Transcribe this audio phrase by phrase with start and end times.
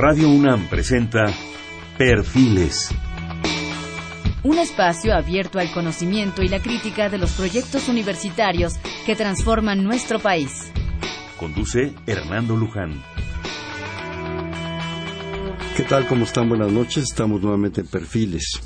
[0.00, 1.26] Radio UNAM presenta
[1.98, 2.94] Perfiles.
[4.44, 8.74] Un espacio abierto al conocimiento y la crítica de los proyectos universitarios
[9.04, 10.70] que transforman nuestro país.
[11.36, 13.02] Conduce Hernando Luján.
[15.76, 16.06] ¿Qué tal?
[16.06, 16.48] ¿Cómo están?
[16.48, 17.02] Buenas noches.
[17.02, 18.60] Estamos nuevamente en Perfiles.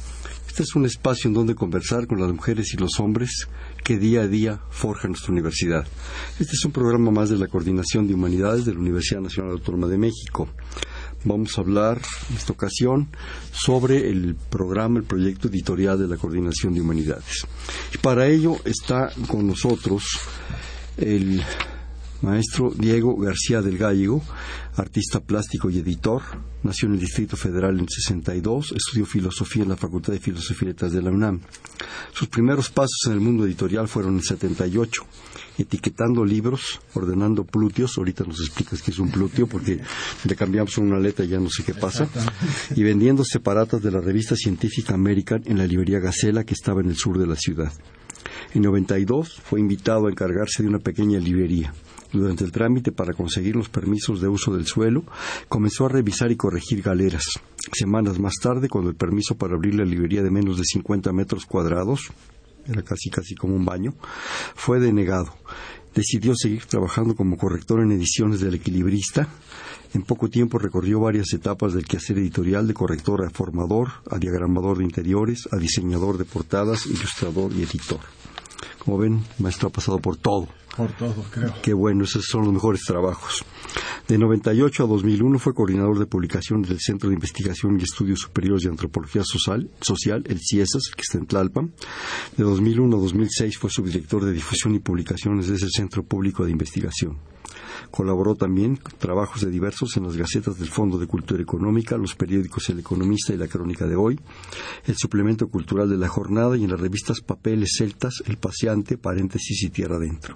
[0.46, 3.48] Este es un espacio en donde conversar con las mujeres y los hombres
[3.82, 5.86] que día a día forjan nuestra universidad.
[6.38, 9.86] Este es un programa más de la Coordinación de Humanidades de la Universidad Nacional Autónoma
[9.86, 10.51] de México.
[11.24, 12.00] Vamos a hablar
[12.30, 13.08] en esta ocasión
[13.52, 17.46] sobre el programa, el proyecto editorial de la Coordinación de Humanidades.
[17.95, 20.04] Y para ello está con nosotros
[20.96, 21.40] el
[22.22, 24.22] maestro Diego García del Gallego,
[24.76, 26.22] artista plástico y editor.
[26.64, 30.73] Nació en el Distrito Federal en 62, estudió filosofía en la Facultad de Filosofía y
[30.73, 31.40] Letras de la UNAM.
[32.12, 35.06] Sus primeros pasos en el mundo editorial fueron en 78,
[35.59, 39.80] etiquetando libros, ordenando plutios, ahorita nos explicas qué es un plutio porque
[40.24, 42.09] le cambiamos una letra y ya no sé qué pasa,
[42.74, 46.88] y vendiendo separatas de la revista científica American en la librería Gacela que estaba en
[46.88, 47.73] el sur de la ciudad.
[48.54, 51.73] En 92 fue invitado a encargarse de una pequeña librería.
[52.13, 55.04] Durante el trámite para conseguir los permisos de uso del suelo,
[55.48, 57.24] comenzó a revisar y corregir galeras.
[57.73, 61.46] Semanas más tarde, cuando el permiso para abrir la librería de menos de 50 metros
[61.46, 62.10] cuadrados,
[62.66, 63.95] era casi casi como un baño,
[64.55, 65.34] fue denegado.
[65.94, 69.28] Decidió seguir trabajando como corrector en ediciones del equilibrista.
[69.93, 74.78] En poco tiempo recorrió varias etapas del quehacer editorial de corrector a formador, a diagramador
[74.78, 78.00] de interiores, a diseñador de portadas, ilustrador y editor.
[78.84, 80.49] Como ven, maestro ha pasado por todo.
[80.77, 81.55] Por todo, creo.
[81.62, 83.44] Qué bueno, esos son los mejores trabajos.
[84.09, 88.65] De 98 a 2001 fue coordinador de publicaciones del Centro de Investigación y Estudios Superiores
[88.65, 91.72] de Antropología Social, Social el CIESAS, que está en Tlalpan.
[92.37, 96.50] De 2001 a 2006 fue subdirector de difusión y publicaciones de ese Centro Público de
[96.50, 97.19] Investigación.
[97.91, 102.14] Colaboró también con trabajos de diversos en las gacetas del Fondo de Cultura Económica, los
[102.14, 104.19] periódicos El Economista y La Crónica de Hoy,
[104.87, 109.62] el suplemento cultural de la jornada y en las revistas Papeles Celtas, El Paseante, Paréntesis
[109.62, 110.34] y Tierra Adentro.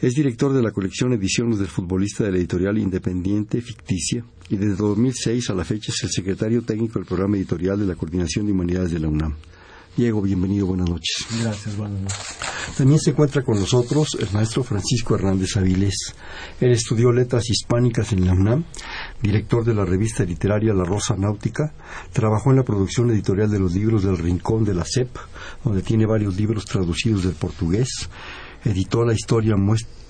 [0.00, 4.76] Es director de la colección Ediciones del Futbolista de la editorial Independiente Ficticia y desde
[4.76, 8.52] 2006 a la fecha es el secretario técnico del programa editorial de la Coordinación de
[8.52, 9.34] Humanidades de la UNAM.
[9.96, 11.24] Diego, bienvenido, buenas noches.
[11.40, 12.36] Gracias, buenas noches.
[12.76, 16.14] También se encuentra con nosotros el maestro Francisco Hernández Avilés.
[16.60, 18.64] Él estudió letras hispánicas en la UNAM,
[19.22, 21.72] director de la revista literaria La Rosa Náutica,
[22.12, 25.16] trabajó en la producción editorial de los libros del Rincón de la CEP,
[25.62, 28.08] donde tiene varios libros traducidos del portugués,
[28.64, 29.54] editó la historia,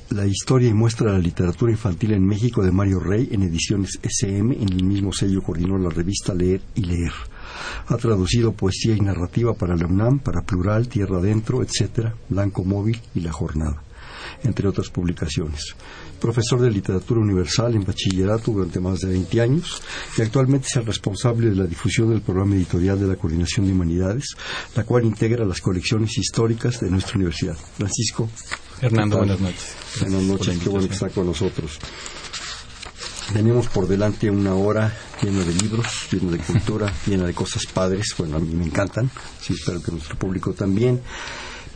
[0.08, 4.54] la historia y muestra la literatura infantil en México de Mario Rey en ediciones SM,
[4.54, 7.12] en el mismo sello coordinó la revista Leer y Leer.
[7.86, 13.00] Ha traducido poesía y narrativa para la UNAM, para Plural, Tierra Adentro, etcétera, Blanco Móvil
[13.14, 13.82] y La Jornada,
[14.42, 15.74] entre otras publicaciones.
[16.20, 19.82] Profesor de Literatura Universal en bachillerato durante más de 20 años
[20.16, 23.72] y actualmente es el responsable de la difusión del programa editorial de la Coordinación de
[23.72, 24.34] Humanidades,
[24.74, 27.56] la cual integra las colecciones históricas de nuestra universidad.
[27.76, 28.30] Francisco.
[28.80, 29.76] Hernando, buenas noches.
[30.00, 31.78] Buenas noches, qué bueno que está con nosotros.
[33.32, 34.92] Tenemos por delante una hora
[35.22, 38.14] llena de libros, llena de cultura, llena de cosas padres.
[38.18, 39.10] Bueno, a mí me encantan.
[39.40, 41.00] Sí, espero que nuestro público también.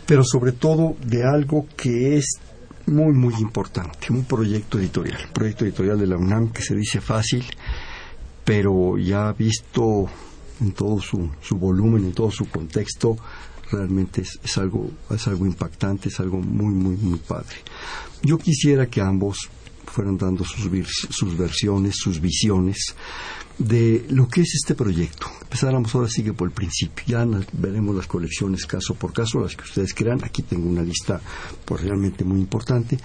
[0.07, 2.39] Pero sobre todo de algo que es
[2.87, 4.13] muy, muy importante.
[4.13, 5.29] Un proyecto editorial.
[5.33, 7.45] Proyecto editorial de la UNAM que se dice fácil,
[8.45, 10.07] pero ya visto
[10.61, 13.17] en todo su, su volumen, en todo su contexto,
[13.71, 17.57] realmente es, es, algo, es algo impactante, es algo muy, muy, muy padre.
[18.23, 19.51] Yo quisiera que ambos
[19.91, 20.69] fueron dando sus,
[21.11, 22.95] sus versiones, sus visiones
[23.59, 25.27] de lo que es este proyecto.
[25.43, 27.05] Empezáramos ahora sigue por el principio.
[27.07, 30.23] Ya veremos las colecciones caso por caso, las que ustedes crean.
[30.25, 31.21] Aquí tengo una lista
[31.65, 32.99] pues, realmente muy importante.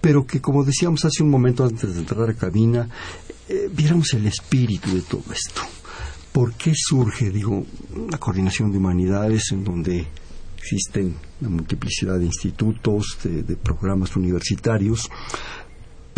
[0.00, 2.88] Pero que, como decíamos hace un momento antes de entrar a cabina,
[3.48, 5.62] eh, viéramos el espíritu de todo esto.
[6.30, 10.06] ¿Por qué surge, digo, una coordinación de humanidades en donde
[10.56, 15.08] existen una multiplicidad de institutos, de programas universitarios,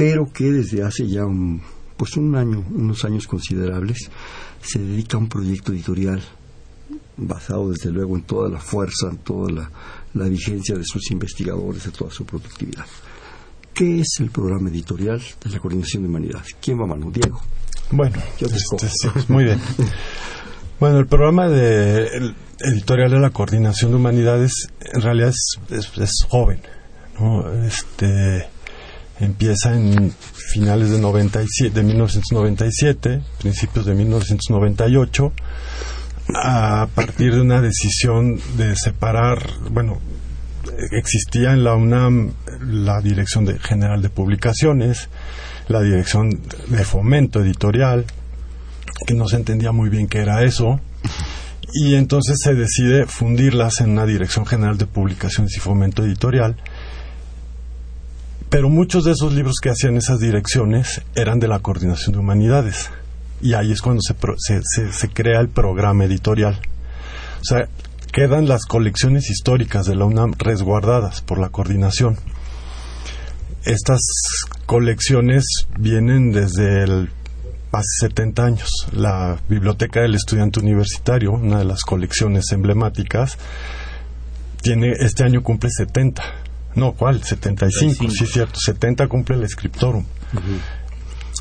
[0.01, 1.61] pero que desde hace ya un,
[1.99, 4.11] pues un año, unos años considerables,
[4.63, 6.23] se dedica a un proyecto editorial
[7.19, 9.71] basado desde luego en toda la fuerza, en toda la,
[10.15, 12.87] la vigencia de sus investigadores, de toda su productividad.
[13.75, 16.57] ¿Qué es el programa editorial de la Coordinación de Humanidades?
[16.63, 17.11] ¿Quién va a mano?
[17.11, 17.39] Diego.
[17.91, 19.61] Bueno, Yo te este, sí, muy bien.
[20.81, 25.99] Bueno, el programa de el editorial de la Coordinación de Humanidades en realidad es, es,
[25.99, 26.63] es joven,
[27.19, 27.53] ¿no?
[27.65, 28.49] Este
[29.21, 30.13] empieza en
[30.53, 35.33] finales de, 97, de 1997, principios de 1998,
[36.35, 39.39] a partir de una decisión de separar,
[39.71, 39.99] bueno,
[40.93, 45.09] existía en la UNAM la Dirección de General de Publicaciones,
[45.69, 46.31] la dirección
[46.69, 48.07] de fomento editorial,
[49.07, 50.81] que no se entendía muy bien qué era eso,
[51.73, 56.57] y entonces se decide fundirlas en una dirección general de publicaciones y fomento editorial.
[58.51, 62.91] Pero muchos de esos libros que hacían esas direcciones eran de la coordinación de humanidades.
[63.41, 64.15] Y ahí es cuando se,
[64.63, 66.61] se, se crea el programa editorial.
[67.41, 67.69] O sea,
[68.13, 72.17] quedan las colecciones históricas de la UNAM resguardadas por la coordinación.
[73.65, 74.01] Estas
[74.67, 75.45] colecciones
[75.79, 76.83] vienen desde
[77.73, 78.69] hace 70 años.
[78.93, 83.39] La Biblioteca del Estudiante Universitario, una de las colecciones emblemáticas,
[84.61, 86.50] tiene este año cumple 70.
[86.75, 87.23] No, ¿cuál?
[87.23, 88.13] 75, 75.
[88.13, 88.61] sí, cierto.
[88.61, 90.05] 70 cumple el Scriptorum.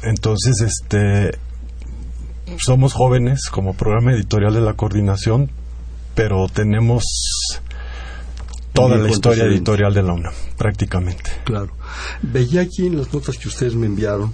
[0.03, 1.37] Entonces, este
[2.57, 5.51] somos jóvenes como programa editorial de la coordinación,
[6.15, 7.03] pero tenemos
[8.73, 11.31] toda la historia editorial de la UNAM, prácticamente.
[11.43, 11.71] Claro.
[12.21, 14.33] Veía aquí en las notas que ustedes me enviaron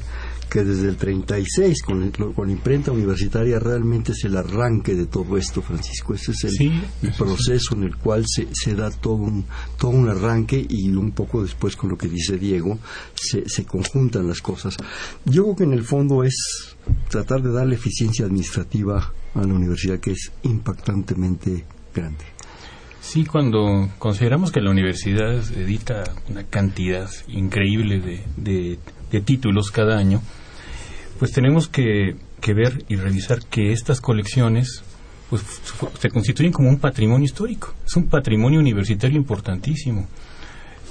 [0.50, 5.38] que desde el 36 con, el, con imprenta universitaria realmente es el arranque de todo
[5.38, 6.14] esto, Francisco.
[6.14, 9.46] Ese es el, sí, el proceso en el cual se, se, da todo un,
[9.78, 12.80] todo un arranque y un poco después con lo que dice Diego
[13.14, 14.78] se, se conjuntan las cosas.
[15.26, 16.76] Yo creo que en el fondo es
[17.10, 22.36] tratar de darle eficiencia administrativa a la universidad que es impactantemente grande.
[23.06, 28.80] Sí, cuando consideramos que la universidad edita una cantidad increíble de, de,
[29.12, 30.22] de títulos cada año,
[31.20, 34.84] pues tenemos que, que, ver y revisar que estas colecciones
[35.30, 35.42] pues,
[36.00, 37.74] se constituyen como un patrimonio histórico.
[37.86, 40.08] Es un patrimonio universitario importantísimo.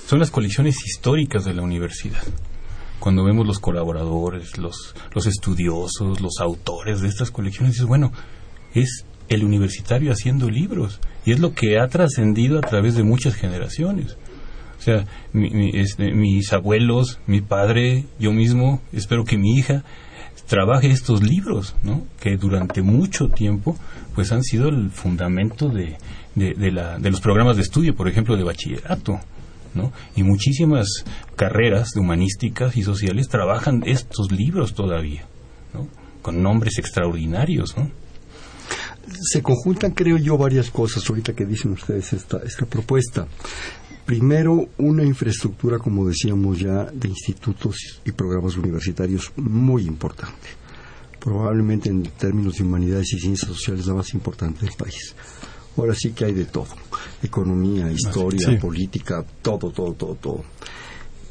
[0.06, 2.22] Son las colecciones históricas de la universidad.
[3.00, 8.12] Cuando vemos los colaboradores, los, los estudiosos, los autores de estas colecciones, dices, bueno,
[8.74, 13.34] es el universitario haciendo libros y es lo que ha trascendido a través de muchas
[13.34, 14.16] generaciones.
[14.84, 19.82] O sea, mi, mi, este, mis abuelos, mi padre, yo mismo, espero que mi hija
[20.46, 22.06] trabaje estos libros, ¿no?
[22.20, 23.78] Que durante mucho tiempo,
[24.14, 25.96] pues han sido el fundamento de,
[26.34, 29.20] de, de, la, de los programas de estudio, por ejemplo, de bachillerato,
[29.72, 29.90] ¿no?
[30.16, 30.86] Y muchísimas
[31.34, 35.24] carreras de humanísticas y sociales trabajan estos libros todavía,
[35.72, 35.88] ¿no?
[36.20, 37.90] Con nombres extraordinarios, ¿no?
[39.20, 43.26] Se conjuntan, creo yo, varias cosas ahorita que dicen ustedes esta, esta propuesta.
[44.04, 50.48] Primero, una infraestructura, como decíamos ya, de institutos y programas universitarios muy importante.
[51.18, 55.14] Probablemente en términos de humanidades y ciencias sociales la más importante del país.
[55.76, 56.68] Ahora sí que hay de todo.
[57.22, 58.56] Economía, historia, sí.
[58.56, 60.44] política, todo, todo, todo, todo.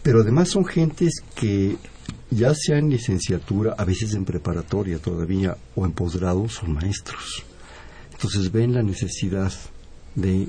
[0.02, 1.78] Pero además son gentes que
[2.32, 7.46] ya sea en licenciatura, a veces en preparatoria todavía, o en posgrado, son maestros.
[8.24, 9.52] Entonces ven la necesidad
[10.16, 10.48] de,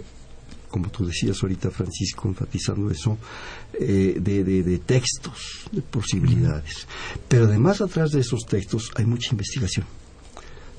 [0.71, 3.19] como tú decías ahorita, Francisco, enfatizando eso,
[3.73, 6.87] eh, de, de, de, textos, de posibilidades.
[7.27, 9.87] Pero además atrás de esos textos hay mucha investigación.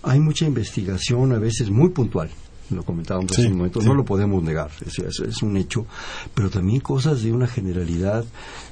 [0.04, 2.30] Hay mucha investigación, a veces muy puntual.
[2.70, 3.88] Lo comentábamos sí, hace un momento, sí.
[3.88, 5.86] no lo podemos negar, es, es, es un hecho,
[6.34, 8.24] pero también cosas de una generalidad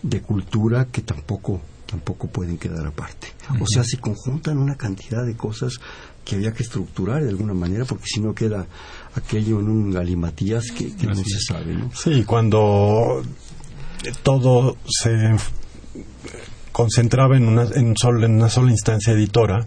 [0.01, 3.27] de cultura que tampoco tampoco pueden quedar aparte.
[3.49, 3.63] Uh -huh.
[3.63, 5.79] O sea, se conjuntan una cantidad de cosas
[6.23, 8.65] que había que estructurar de alguna manera, porque si no queda
[9.15, 11.73] aquello en un galimatías que, que no se sabe.
[11.73, 11.91] ¿no?
[11.93, 13.23] Sí, cuando
[14.23, 15.35] todo se
[16.71, 19.65] concentraba en una, en, solo, en una sola instancia editora,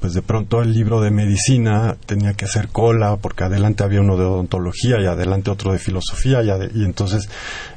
[0.00, 4.16] pues de pronto el libro de medicina tenía que hacer cola porque adelante había uno
[4.16, 7.28] de odontología y adelante otro de filosofía y, ade y entonces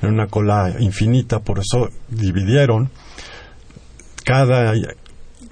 [0.02, 2.90] era una cola infinita, por eso dividieron
[4.26, 4.74] cada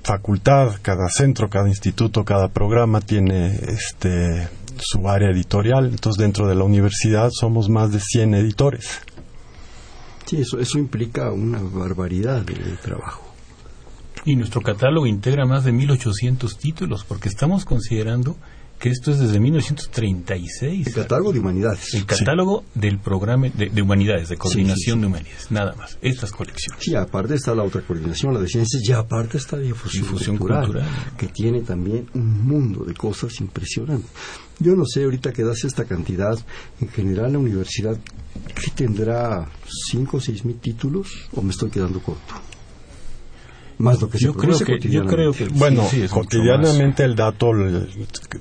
[0.07, 4.47] facultad, cada centro, cada instituto, cada programa tiene este
[4.79, 5.87] su área editorial.
[5.89, 9.01] Entonces, dentro de la universidad somos más de 100 editores.
[10.25, 13.23] Sí, eso, eso implica una barbaridad de, de trabajo.
[14.23, 18.37] Y nuestro catálogo integra más de 1.800 títulos, porque estamos considerando
[18.79, 20.87] que esto es desde 1936.
[20.87, 21.93] El catálogo de humanidades.
[21.93, 22.79] El catálogo sí.
[22.79, 25.97] del programa de, de, humanidades, de coordinación sí, sí, de humanidades, nada más.
[26.01, 26.83] Estas colecciones.
[26.83, 30.37] Sí, aparte está la otra coordinación, la de ciencias, y aparte está la difusión, difusión
[30.37, 34.09] cultural, cultural, que tiene también un mundo de cosas impresionantes.
[34.59, 36.37] Yo no sé, ahorita que das esta cantidad,
[36.79, 37.97] en general la universidad,
[38.55, 39.49] ¿qué tendrá?
[39.91, 41.29] ¿Cinco o seis mil títulos?
[41.33, 42.56] ¿O me estoy quedando corto?
[43.77, 47.15] Más lo que yo se creo que yo creo que bueno sí, sí, cotidianamente el
[47.15, 47.87] dato el,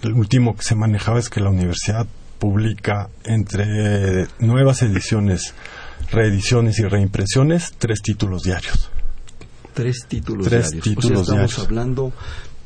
[0.03, 2.07] el, último que se manejaba es que la universidad
[2.39, 5.55] publica entre nuevas ediciones
[6.11, 8.91] reediciones y reimpresiones tres títulos diarios
[9.75, 11.59] tres títulos tres diarios títulos o sea, estamos diarios.
[11.67, 12.13] hablando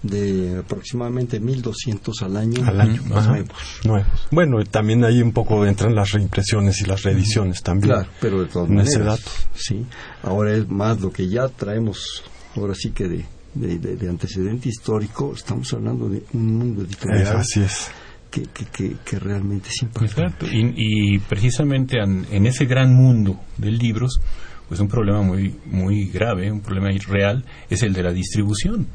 [0.03, 3.57] de aproximadamente 1.200 al año, al año más ajá, nuevos.
[3.85, 4.27] nuevos.
[4.31, 7.93] Bueno, también ahí un poco entran las reimpresiones y las reediciones también.
[7.93, 8.95] Claro, pero de todas en maneras.
[8.95, 9.31] ese dato.
[9.55, 9.87] Sí,
[10.23, 12.25] ahora es más lo que ya traemos
[12.57, 17.37] ahora sí que de, de, antecedente histórico, estamos hablando de un mundo editorial.
[17.37, 17.91] así es.
[18.31, 20.47] Que, que, que, realmente es importante.
[20.47, 20.47] Exacto.
[20.53, 24.21] Y, precisamente en, ese gran mundo de libros,
[24.69, 28.87] pues un problema muy, muy grave, un problema real, es el de la distribución.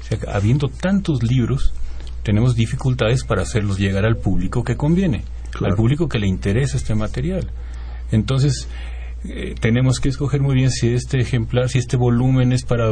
[0.00, 1.72] O sea, habiendo tantos libros,
[2.24, 5.22] tenemos dificultades para hacerlos llegar al público que conviene,
[5.60, 7.48] al público que le interesa este material.
[8.10, 8.68] Entonces,
[9.24, 12.90] eh, tenemos que escoger muy bien si este ejemplar, si este volumen es para,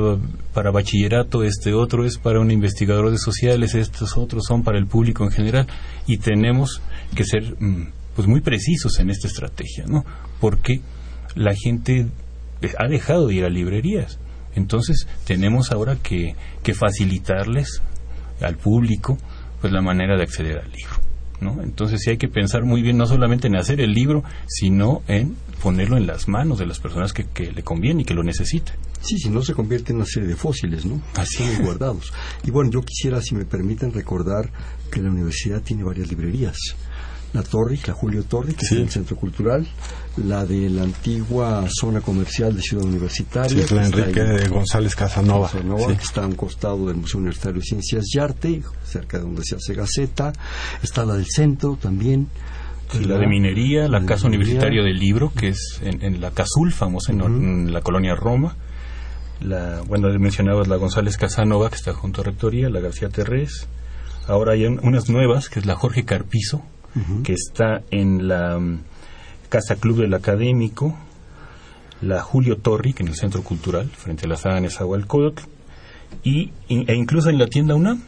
[0.52, 4.87] para bachillerato, este otro es para un investigador de sociales, estos otros son para el
[4.87, 5.66] público en general,
[6.06, 6.82] y tenemos
[7.14, 10.04] que ser mm, pues muy precisos en esta estrategia, ¿no?
[10.38, 10.82] Porque
[11.35, 12.08] la gente
[12.78, 14.18] ha dejado de ir a librerías.
[14.54, 17.80] Entonces tenemos ahora que, que facilitarles
[18.40, 19.16] al público
[19.61, 20.94] pues la manera de acceder al libro.
[21.40, 21.62] ¿no?
[21.62, 25.37] Entonces sí hay que pensar muy bien no solamente en hacer el libro, sino en
[25.62, 28.75] ponerlo en las manos de las personas que, le conviene y que lo necesiten.
[29.00, 31.00] Sí, si no se convierte en una serie de fósiles, ¿no?
[31.15, 32.12] Así guardados.
[32.45, 34.50] Y bueno, yo quisiera, si me permiten, recordar
[34.91, 36.57] que la universidad tiene varias librerías
[37.33, 39.67] la Torre, la Julio Torre, que es el centro cultural,
[40.17, 43.67] la de la antigua zona comercial de Ciudad Universitaria.
[43.67, 45.50] Sí, la Enrique González Casanova.
[45.50, 49.43] que está a un costado del Museo Universitario de Ciencias y Arte, cerca de donde
[49.45, 50.33] se hace Gaceta.
[50.83, 52.29] Está la del centro también.
[52.95, 57.73] La, de minería, la, Casa Universitaria del Libro, que es en, la Casul, famosa en,
[57.73, 58.57] la colonia Roma.
[59.40, 63.68] La, bueno, mencionabas la González Casanova, que está junto a Rectoría, la García Terrés.
[64.26, 66.62] Ahora hay unas nuevas, que es la Jorge Carpizo,
[67.23, 68.80] que está en la mm,
[69.49, 70.99] Casa Club del Académico,
[72.00, 75.42] la Julio Torri, que en el Centro Cultural, frente a la saga Nezahualcóyotl,
[76.23, 78.02] y, e incluso en la tienda UNAM.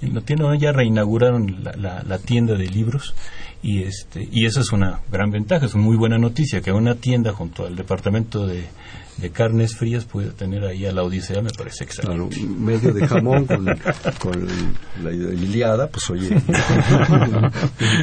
[0.00, 3.14] En la tienda UNAM ya reinauguraron la, la, tienda de libros
[3.62, 6.94] y este y esa es una gran ventaja, es una muy buena noticia que una
[6.94, 8.64] tienda junto al departamento de
[9.20, 12.36] de carnes frías puede tener ahí a la Odisea, me parece excelente.
[12.36, 16.28] Claro, medio de jamón con, la Iliada, pues oye,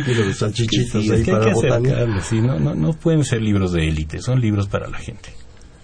[0.05, 1.79] de salchichitas ahí para
[2.41, 5.29] no, no, no pueden ser libros de élite, son libros para la gente.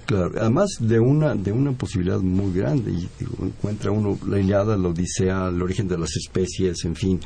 [0.06, 3.08] Claro, además de una de una posibilidad muy grande y
[3.42, 7.20] encuentra uno la Iliada, la Odisea, el origen de las especies, en fin.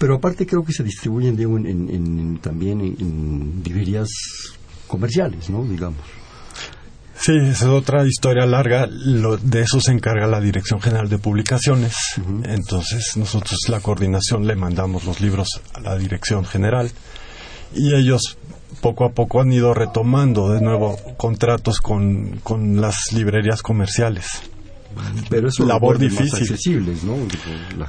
[0.00, 4.08] Pero aparte creo que se distribuyen digo, en, también en, en librerías
[4.86, 5.62] comerciales, ¿no?
[5.62, 6.00] Digamos.
[7.14, 8.88] Sí, esa es otra historia larga.
[8.90, 11.94] Lo, de eso se encarga la Dirección General de Publicaciones.
[12.44, 16.90] Entonces, nosotros la coordinación le mandamos los libros a la Dirección General
[17.74, 18.38] y ellos
[18.80, 24.50] poco a poco han ido retomando de nuevo contratos con, con las librerías comerciales.
[25.28, 26.84] Pero es labor difícil.
[27.04, 27.16] ¿no?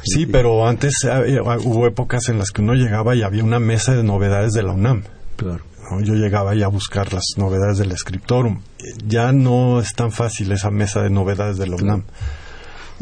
[0.03, 3.93] Sí, pero antes eh, hubo épocas en las que uno llegaba y había una mesa
[3.93, 5.03] de novedades de la UNAM.
[5.35, 5.63] Claro.
[6.03, 8.61] Yo llegaba ahí a buscar las novedades del Scriptorum.
[9.05, 12.03] Ya no es tan fácil esa mesa de novedades de la UNAM.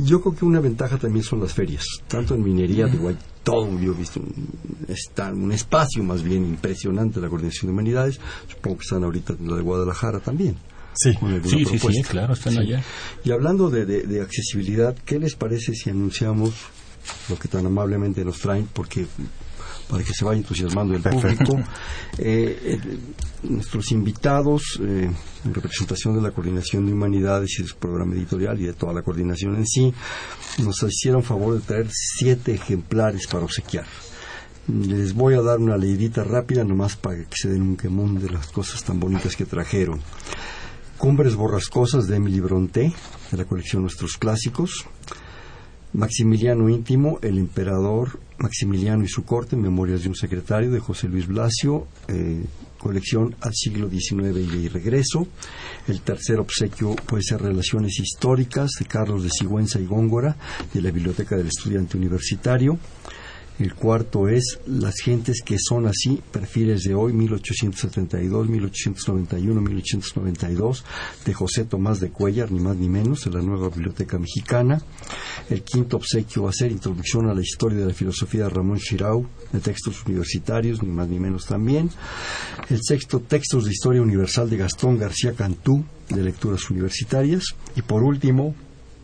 [0.01, 3.77] Yo creo que una ventaja también son las ferias, tanto en minería, de igual todo,
[3.79, 4.47] yo he visto un,
[4.87, 9.49] está, un espacio más bien impresionante la Coordinación de Humanidades, supongo que están ahorita en
[9.49, 10.55] la de Guadalajara también.
[10.93, 12.83] Sí, sí, sí, claro, están allá.
[13.23, 16.53] Y hablando de, de, accesibilidad, ¿qué les parece si anunciamos
[17.29, 18.67] lo que tan amablemente nos traen?
[18.73, 19.05] Porque
[19.89, 21.59] para que se vaya entusiasmando el público.
[22.17, 22.79] Eh, eh,
[23.43, 25.09] nuestros invitados, eh,
[25.45, 28.93] en representación de la Coordinación de Humanidades y de su programa editorial y de toda
[28.93, 29.93] la coordinación en sí,
[30.59, 33.85] nos hicieron favor de traer siete ejemplares para obsequiar.
[34.67, 38.29] Les voy a dar una leidita rápida nomás para que se den un quemón de
[38.29, 40.01] las cosas tan bonitas que trajeron.
[40.99, 42.91] Cumbres borrascosas de Emily Bronte,
[43.31, 44.85] de la colección Nuestros Clásicos.
[45.93, 51.25] Maximiliano Íntimo, El Emperador Maximiliano y su corte, Memorias de un secretario de José Luis
[51.25, 52.43] Blasio, eh,
[52.77, 55.25] colección al siglo XIX y regreso.
[55.87, 60.35] El tercer obsequio puede ser Relaciones Históricas de Carlos de Sigüenza y Góngora,
[60.73, 62.77] de la Biblioteca del Estudiante Universitario.
[63.59, 70.85] El cuarto es Las gentes que son así, perfiles de hoy, 1872, 1891, 1892,
[71.25, 74.81] de José Tomás de Cuellar, ni más ni menos, de la nueva Biblioteca Mexicana.
[75.49, 78.77] El quinto obsequio va a ser Introducción a la Historia de la Filosofía de Ramón
[78.77, 81.89] Chirau, de textos universitarios, ni más ni menos también.
[82.69, 87.43] El sexto, Textos de Historia Universal de Gastón García Cantú, de lecturas universitarias.
[87.75, 88.55] Y por último,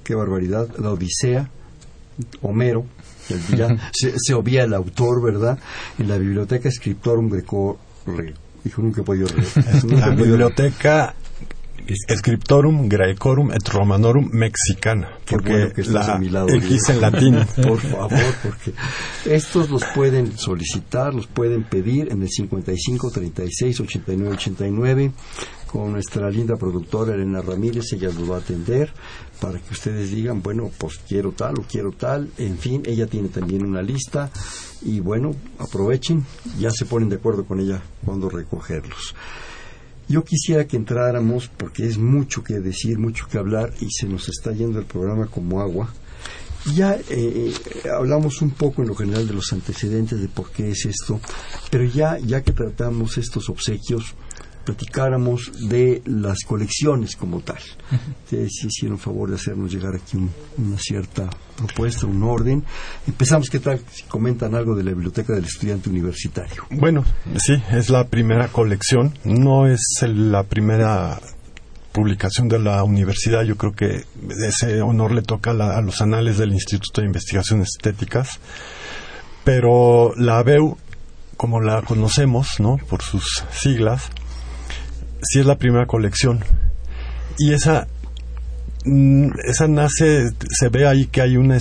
[0.05, 1.49] qué barbaridad, La Odisea,
[2.41, 2.85] Homero,
[3.91, 5.57] se, se, obvia el autor, ¿verdad?
[5.97, 7.77] En la biblioteca Scriptorum Greco...
[8.05, 8.33] Re,
[8.77, 9.27] nunca he podido
[9.89, 11.13] La biblioteca
[12.17, 15.09] Scriptorum Graecorum et Romanorum Mexicana.
[15.29, 17.35] porque la X en latín.
[17.63, 18.73] Por favor, porque
[19.25, 25.11] estos los pueden solicitar, los pueden pedir en el 55 36 89 89
[25.75, 28.93] con nuestra linda productora Elena Ramírez, ella los va a atender
[29.41, 33.27] para que ustedes digan, bueno, pues quiero tal o quiero tal, en fin, ella tiene
[33.27, 34.31] también una lista
[34.83, 36.25] y bueno, aprovechen,
[36.57, 39.15] ya se ponen de acuerdo con ella cuando recogerlos.
[40.07, 44.29] Yo quisiera que entráramos, porque es mucho que decir, mucho que hablar, y se nos
[44.29, 45.91] está yendo el programa como agua.
[46.75, 47.53] Ya eh,
[47.95, 51.19] hablamos un poco en lo general de los antecedentes de por qué es esto,
[51.69, 54.15] pero ya, ya que tratamos estos obsequios,
[54.65, 57.59] platicáramos de las colecciones como tal.
[58.23, 60.17] Ustedes hicieron favor de hacernos llegar aquí
[60.57, 62.63] una cierta propuesta, un orden.
[63.07, 63.79] Empezamos, ¿qué tal?
[63.91, 66.63] Si comentan algo de la biblioteca del estudiante universitario.
[66.71, 67.05] Bueno,
[67.37, 71.19] sí, es la primera colección, no es la primera
[71.95, 74.03] publicación de la universidad, yo creo que
[74.45, 78.41] ese honor le toca a los anales del Instituto de Investigaciones Estéticas,
[79.45, 80.77] pero la ABEU,
[81.37, 82.75] como la conocemos, ¿no?
[82.89, 84.09] por sus siglas,
[85.27, 86.43] sí es la primera colección.
[87.37, 87.87] Y esa
[88.85, 91.57] mm, esa nace, se ve ahí que hay una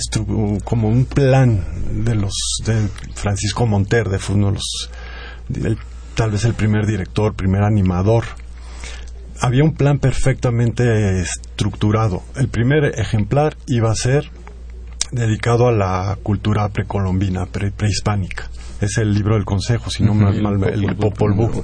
[0.63, 1.63] como un plan
[2.03, 2.33] de los
[2.65, 4.89] de Francisco Monter, de uno los
[6.15, 8.23] tal vez el primer director, primer animador.
[9.41, 12.23] Había un plan perfectamente estructurado.
[12.35, 14.31] El primer ejemplar iba a ser
[15.11, 18.49] dedicado a la cultura precolombina, prehispánica.
[18.81, 21.63] Es el libro del Consejo, si no mal, el, Popol Vuh.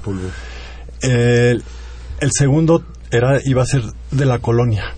[2.22, 4.96] El, segundo era, iba a ser de la colonia.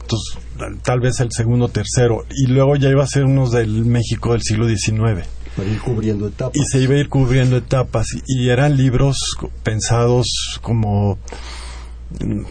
[0.00, 0.38] Entonces,
[0.82, 2.24] tal vez el segundo, tercero.
[2.30, 5.26] Y luego ya iba a ser unos del México del siglo XIX.
[5.56, 6.56] Para ir cubriendo etapas.
[6.56, 8.06] Y se iba a ir cubriendo etapas.
[8.26, 9.16] Y eran libros
[9.64, 10.26] pensados
[10.62, 11.18] como
[12.20, 12.44] mm,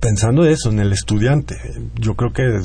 [0.00, 1.56] pensando eso en el estudiante.
[1.96, 2.62] Yo creo que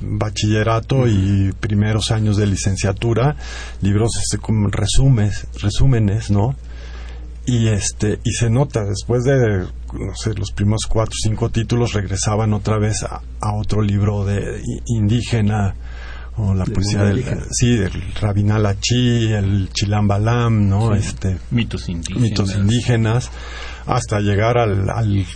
[0.00, 3.36] bachillerato y primeros años de licenciatura,
[3.80, 6.56] libros este, como resúmenes, resúmenes, ¿no?
[7.46, 11.92] Y este y se nota después de no sé los primeros cuatro o cinco títulos
[11.92, 13.20] regresaban otra vez a,
[13.54, 15.74] otro libro de indígena
[16.36, 22.22] o la poesía del sí del Rabinal Achi el Chilambalam no este mitos indígenas.
[22.22, 23.30] mitos indígenas
[23.86, 25.26] hasta llegar al, al,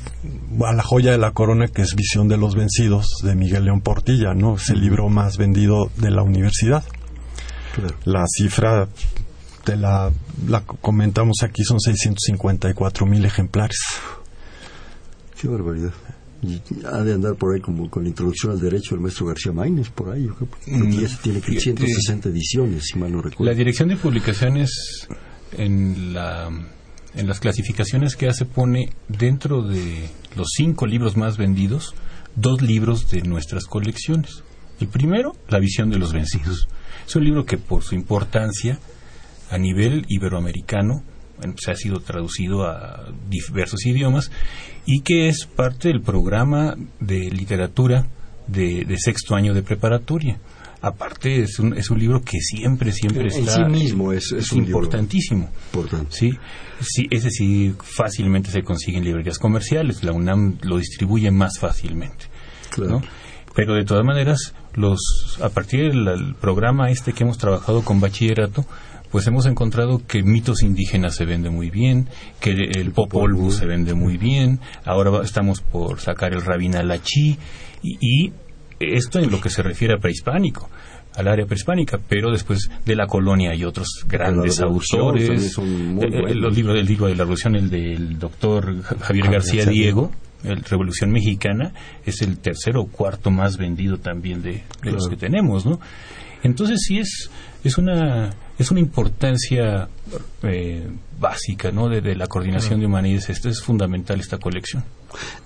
[0.65, 3.83] a la joya de la corona que es Visión de los vencidos de Miguel León
[3.83, 6.83] Portilla no es el libro más vendido de la universidad.
[8.05, 8.89] La cifra
[9.77, 10.13] la,
[10.47, 13.79] la comentamos aquí, son 654 mil ejemplares.
[15.41, 15.93] Qué barbaridad.
[16.93, 19.91] ha de andar por ahí como con la introducción al derecho del maestro García Maínez,
[19.91, 23.51] por ahí, porque mm, ya se tiene 160 ediciones, si mal no recuerdo.
[23.51, 25.07] La dirección de publicaciones
[25.53, 26.51] en la
[27.15, 31.95] en las clasificaciones que hace pone dentro de los cinco libros más vendidos
[32.41, 34.43] dos libros de nuestras colecciones.
[34.81, 36.69] El primero, La visión de los vencidos.
[37.07, 38.79] Es un libro que por su importancia
[39.51, 41.03] a nivel iberoamericano,
[41.57, 44.31] se ha sido traducido a diversos idiomas
[44.87, 48.07] y que es parte del programa de literatura
[48.47, 50.39] de, sexto año de preparatoria.
[50.81, 53.67] Aparte es un, es un libro que siempre, siempre está...
[53.67, 55.51] En sí mismo es, importantísimo.
[56.09, 56.31] Sí,
[56.81, 60.05] sí, ese sí fácilmente se consigue en librerías comerciales.
[60.05, 62.27] La UNAM lo distribuye más fácilmente.
[63.55, 65.01] Pero de todas maneras, los
[65.43, 68.65] a partir del programa este que hemos trabajado con bachillerato,
[69.11, 72.09] pues hemos encontrado que mitos indígenas se vende muy bien,
[72.41, 77.39] que el Popol Vuh se vende muy bien, ahora estamos por sacar el Rabinalachi
[77.83, 78.33] y, y
[78.81, 80.69] esto en lo que se refiere a prehispánico
[81.19, 85.59] al área prehispánica, pero después de la colonia hay otros grandes autores.
[85.59, 90.13] El, libro del libro de la revolución, el del doctor Javier García Diego,
[90.45, 91.73] el Revolución Mexicana,
[92.05, 95.81] es el tercero o cuarto más vendido también de, los que tenemos, ¿no?
[96.45, 97.31] Entonces sí es,
[97.65, 99.89] es una es una importancia
[100.43, 101.89] eh, básica ¿no?
[101.89, 103.31] de, la coordinación de humanidades.
[103.31, 104.85] Esto es fundamental, esta colección.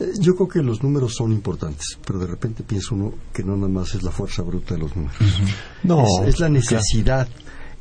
[0.01, 3.55] Eh, yo creo que los números son importantes, pero de repente piensa uno que no
[3.57, 5.17] nada más es la fuerza bruta de los números.
[5.83, 7.29] No, es, la necesidad.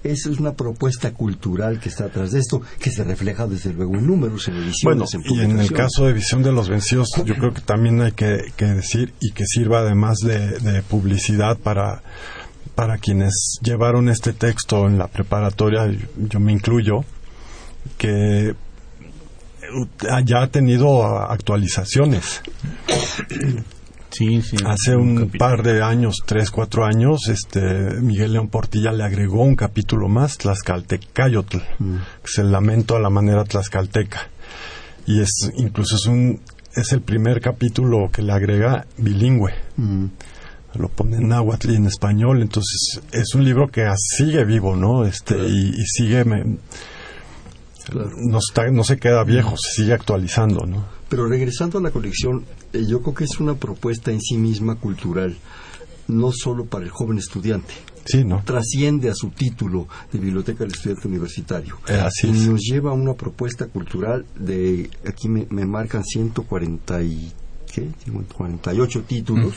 [0.03, 4.07] Es una propuesta cultural que está atrás de esto, que se refleja desde luego en
[4.07, 7.53] números, en ediciones, bueno, Y en el caso de Visión de los Vencidos, yo creo
[7.53, 12.01] que también hay que, decir y que sirva además de publicidad para
[12.75, 17.03] para quienes llevaron este texto en la preparatoria, yo me incluyo,
[17.97, 18.55] que
[20.25, 22.41] ya ha tenido actualizaciones.
[24.09, 27.61] Sí, sí, Hace un, par de años, tres, cuatro años, este
[28.01, 31.95] Miguel León Portilla le agregó un capítulo más, Tlaxcaltecayotl, mm.
[31.95, 34.27] que es el lamento a la manera tlaxcalteca.
[35.07, 36.41] Y es incluso es un
[36.75, 39.53] es el primer capítulo que le agrega bilingüe.
[39.77, 40.05] Mm.
[40.75, 45.05] Lo pone en náhuatl y en español, entonces es un libro que sigue vivo, ¿no?
[45.05, 46.23] Este, y, y sigue...
[46.25, 46.57] me-
[47.93, 50.85] no, está- no se queda viejo, se sigue actualizando, ¿no?
[51.09, 54.75] Pero regresando a la colección, eh, yo creo que es una propuesta en sí misma
[54.75, 55.35] cultural,
[56.07, 57.73] no solo para el joven estudiante.
[58.05, 58.41] Sí, ¿no?
[58.45, 61.77] Trasciende a su título de Biblioteca del Estudiante Universitario.
[61.87, 62.47] Eh, así y es.
[62.47, 67.01] nos lleva a una propuesta cultural de, aquí me, me marcan 140
[67.77, 68.11] y, ¿qué?
[68.35, 69.55] 48 títulos,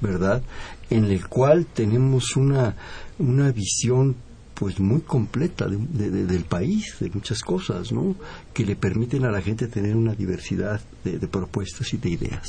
[0.00, 0.42] ¿verdad?
[0.90, 2.74] En el cual tenemos una,
[3.18, 4.16] una visión
[4.54, 8.14] pues muy completa de- de- de- del país, de muchas cosas, ¿no?
[8.52, 12.46] Que le permiten a la gente tener una diversidad de, propuestas y de ideas.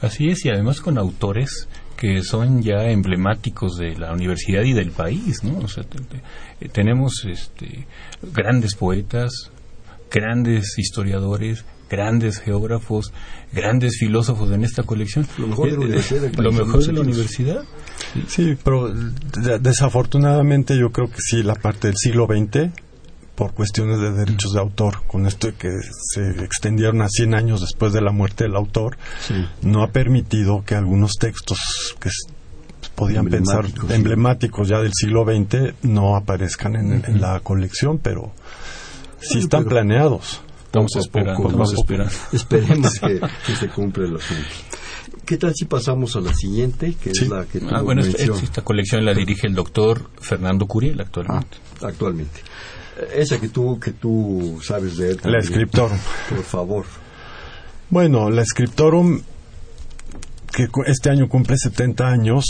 [0.00, 4.90] Así es, y además con autores que son ya emblemáticos de la universidad y del
[4.90, 5.58] país, ¿no?
[5.58, 6.22] O sea, te- te-
[6.60, 7.86] eh, tenemos este,
[8.32, 9.52] grandes poetas,
[10.10, 13.12] grandes historiadores, grandes geógrafos,
[13.52, 15.26] grandes filósofos en esta colección.
[15.38, 17.06] Lo mejor de la Eh, eh, universidad del Lo país, en mejor de la muchos
[17.06, 17.62] universidad.
[18.28, 22.70] Sí, pero de- desafortunadamente yo creo que sí, la parte del siglo XX,
[23.34, 25.68] por cuestiones de derechos de autor, con esto de que
[26.12, 28.96] se extendieron a 100 años después de la muerte del autor,
[29.62, 31.58] no ha permitido que algunos textos
[31.98, 32.28] que s-
[32.94, 38.32] podían pensar Emblemáticos, ya del siglo XX no aparezcan en, en la colección, pero
[39.20, 40.42] sí están planeados.
[40.72, 42.12] Estamos esperando, poco, estamos esperando.
[42.32, 44.48] Esperemos que, que se cumpla el asunto.
[45.26, 47.24] ¿Qué tal si pasamos a la siguiente, que Sí.
[47.24, 51.58] es la que tú Ah, bueno, esta, colección la dirige el doctor Fernando Curiel actualmente.
[51.82, 52.40] Ah, actualmente?
[53.14, 55.20] Esa que tú, que tú sabes de él.
[55.24, 55.42] La.
[55.42, 55.98] Scriptorum.
[56.30, 56.86] Por favor.
[57.90, 59.20] Bueno, la Scriptorum,
[60.54, 62.46] que este año cumple 70 años,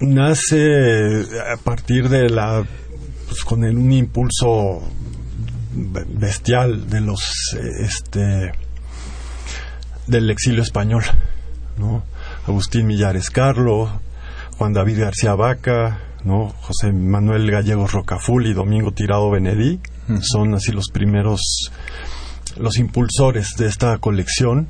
[0.00, 2.66] nace a partir de la,
[3.28, 4.82] pues, con el- un impulso
[5.76, 7.20] bestial de los,
[7.54, 8.52] eh, este,
[10.06, 11.04] del exilio español,
[11.76, 12.02] ¿no?
[12.46, 14.00] Agustín Millares Carlo,
[14.56, 16.48] Juan David García Vaca, ¿no?
[16.48, 19.80] José Manuel Gallegos Rocaful y Domingo Tirado Benedí,
[20.22, 21.70] son así los primeros
[22.56, 24.68] los impulsores de esta colección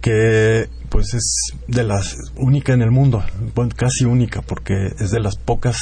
[0.00, 3.22] que pues es de las única en el mundo,
[3.54, 5.76] bueno, casi única porque es de las pocas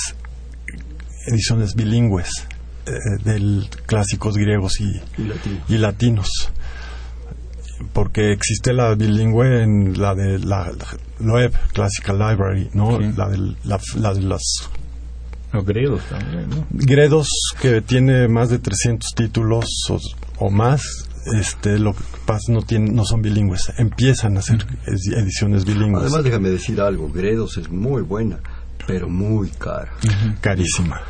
[1.28, 2.30] ediciones bilingües
[3.24, 4.84] del clásicos griegos y,
[5.20, 5.60] Y latino.
[5.68, 6.28] y latinos
[7.92, 10.72] porque existe la bilingüe en la de la,
[11.20, 12.98] Loeb Classical Library, ¿no?
[12.98, 13.12] Sí.
[13.16, 14.42] La, de, la, la de las
[15.52, 16.66] Los griegos también, ¿no?
[16.70, 17.28] Gredos
[17.60, 19.98] que tiene más de 300 títulos o,
[20.38, 20.82] o más,
[21.38, 26.02] este, lo que pasa no tienen, no son bilingües, empiezan a hacer edi- ediciones bilingües,
[26.04, 27.10] Además, déjame decir algo.
[27.12, 28.40] Gredos es muy buena,
[28.86, 29.92] pero muy cara.
[30.40, 31.00] carísima,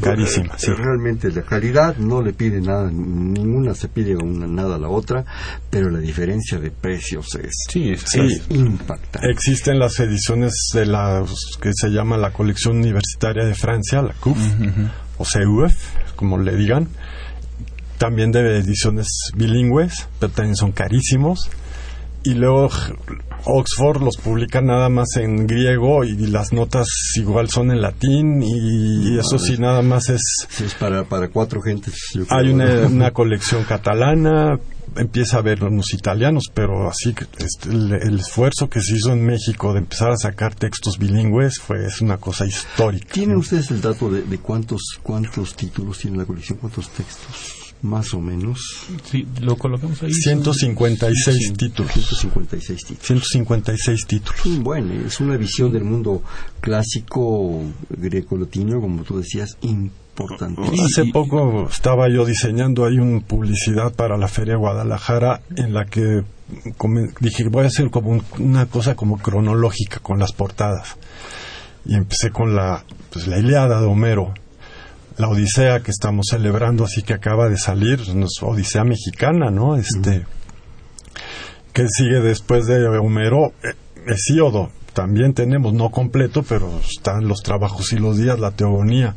[0.00, 0.72] carísima, sí.
[0.72, 5.24] Realmente la calidad no le pide nada, ninguna se pide una, nada a la otra,
[5.70, 8.20] pero la diferencia de precios es, Sí, es, Sí.
[8.20, 9.30] es- impactante.
[9.30, 11.24] Existen las ediciones de la
[11.60, 14.38] que se llama la colección universitaria de Francia, la CUF,
[15.18, 15.74] o CUF,
[16.16, 16.88] como le digan,
[17.98, 21.50] también de ediciones bilingües, pero también son carísimos.
[22.26, 22.68] Y luego
[23.44, 29.16] Oxford los publica nada más en griego y las notas igual son en latín y
[29.16, 30.20] eso sí nada más es
[30.60, 31.94] es para, para cuatro gentes.
[32.28, 34.58] hay una, una colección catalana
[34.96, 39.12] empieza a ver unos italianos pero así que este, el, el esfuerzo que se hizo
[39.12, 43.40] en México de empezar a sacar textos bilingües fue es una cosa histórica ¿Tienen ¿no?
[43.40, 46.58] ustedes el dato de, de cuántos cuántos títulos tiene la colección?
[46.58, 47.55] ¿Cuántos textos?
[47.82, 48.58] Más o menos.
[49.04, 50.12] sí, lo colocamos ahí.
[50.12, 51.52] 156 Sí.
[51.52, 53.06] títulos 156 títulos.
[53.06, 56.22] 156 títulos Sí, Bueno, es una visión del mundo
[56.60, 60.84] clásico greco-latino, como tú decías, importantísimo.
[60.84, 65.84] Hace poco estaba yo diseñando ahí una publicidad para la Feria de Guadalajara en la
[65.84, 66.22] que
[67.20, 70.96] dije voy a hacer como un- una cosa como cronológica con las portadas.
[71.84, 74.34] Y empecé con la, pues, la Iliada de Homero,
[75.18, 78.00] la Odisea que estamos celebrando, así que acaba de salir,
[78.42, 79.76] Odisea mexicana, ¿no?
[79.76, 80.26] Este,
[81.72, 83.74] que sigue después de Homero, Eh,
[84.06, 84.70] Hesíodo.
[84.92, 89.14] También tenemos, no completo, pero están los trabajos y los días, la teogonía.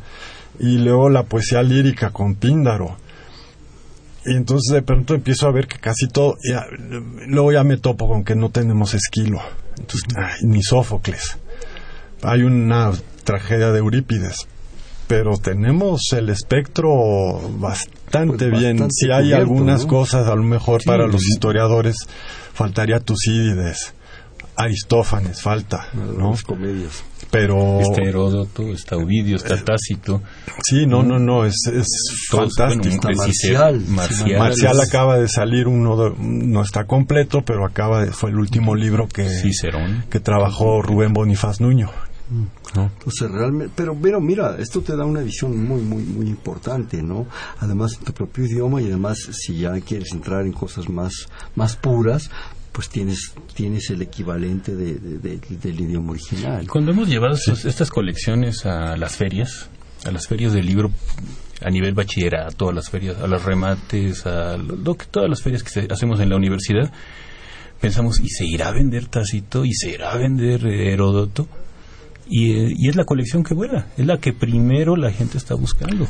[0.59, 2.97] Y luego la poesía lírica con Píndaro.
[4.25, 6.65] Y entonces de pronto empiezo a ver que casi todo, ya,
[7.27, 9.39] luego ya me topo con que no tenemos esquilo.
[9.77, 11.37] Entonces, ay, ni Sófocles.
[12.23, 12.91] Hay una
[13.23, 14.47] tragedia de Eurípides,
[15.09, 16.89] pero tenemos el espectro
[17.57, 18.77] bastante Pues bien.
[18.77, 19.87] bastante Si hay cubierto, algunas ¿no?
[19.89, 21.97] cosas, a lo mejor Sí, para los historiadores
[22.53, 23.93] faltaría Tucídides
[24.55, 26.35] Aristófanes falta, ¿no?
[26.45, 27.03] Comedias.
[27.31, 30.21] Pero Está Heródoto, está Ovidio, está Tácito.
[30.63, 31.85] sí, no, no, no, es, es
[32.29, 32.97] Todos, fantástico.
[33.01, 34.37] bueno, Está Cicero, Marcial.
[34.39, 34.79] Marcial.
[34.81, 39.07] Acaba de salir uno de- no está completo, pero acaba de, fue el último libro
[39.07, 40.03] que Cicerón.
[40.09, 41.89] que trabajó Rubén Bonifaz Nuño.
[42.75, 42.83] ¿No?
[42.97, 47.27] Entonces, realmente, pero, pero mira, esto te da una visión muy, muy, muy importante, ¿no?
[47.59, 51.13] Además, en tu propio idioma y además, si ya quieres entrar en cosas más,
[51.55, 52.29] más puras,
[52.71, 56.67] pues tienes, tienes el equivalente de, de- de- del idioma original.
[56.67, 59.69] Cuando hemos llevado estas colecciones a las ferias,
[60.05, 60.91] a las ferias del libro
[61.61, 65.61] a nivel bachillerato, a las ferias, a los remates, a lo- que- todas las ferias
[65.63, 66.89] que se- hacemos en la universidad,
[67.81, 69.65] pensamos, ¿y se irá a vender Tácito?
[69.65, 71.47] ¿Y se irá a vender Heródoto?
[72.29, 75.55] Y, eh, y es la colección que vuela, es la que primero la gente está
[75.55, 76.07] buscando.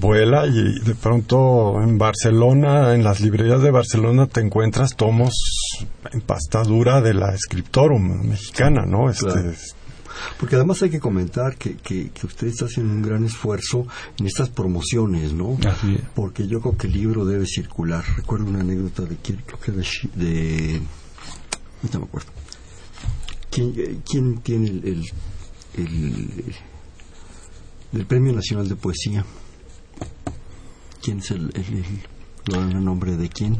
[0.00, 5.32] Vuela y de pronto en Barcelona, en las librerías de Barcelona te encuentras tomos
[6.12, 9.08] en pasta dura de la Scriptorum mexicana, ¿no?
[9.10, 9.52] Este, Claro.
[10.38, 13.86] Porque además hay que comentar que, que, que ustedes hacen un gran esfuerzo
[14.18, 15.56] en estas promociones, ¿no?
[15.66, 16.02] Así es.
[16.14, 18.04] Porque yo creo que el libro debe circular.
[18.16, 20.80] Recuerdo una anécdota de quién, creo que de, Shi- de
[21.92, 22.28] no me acuerdo.
[23.50, 25.04] ¿Quién, eh, quién tiene el, el,
[25.76, 26.54] el-
[27.92, 29.24] del Premio Nacional de Poesía?
[31.02, 33.54] ¿Quién es el, el, el- nombre de quién?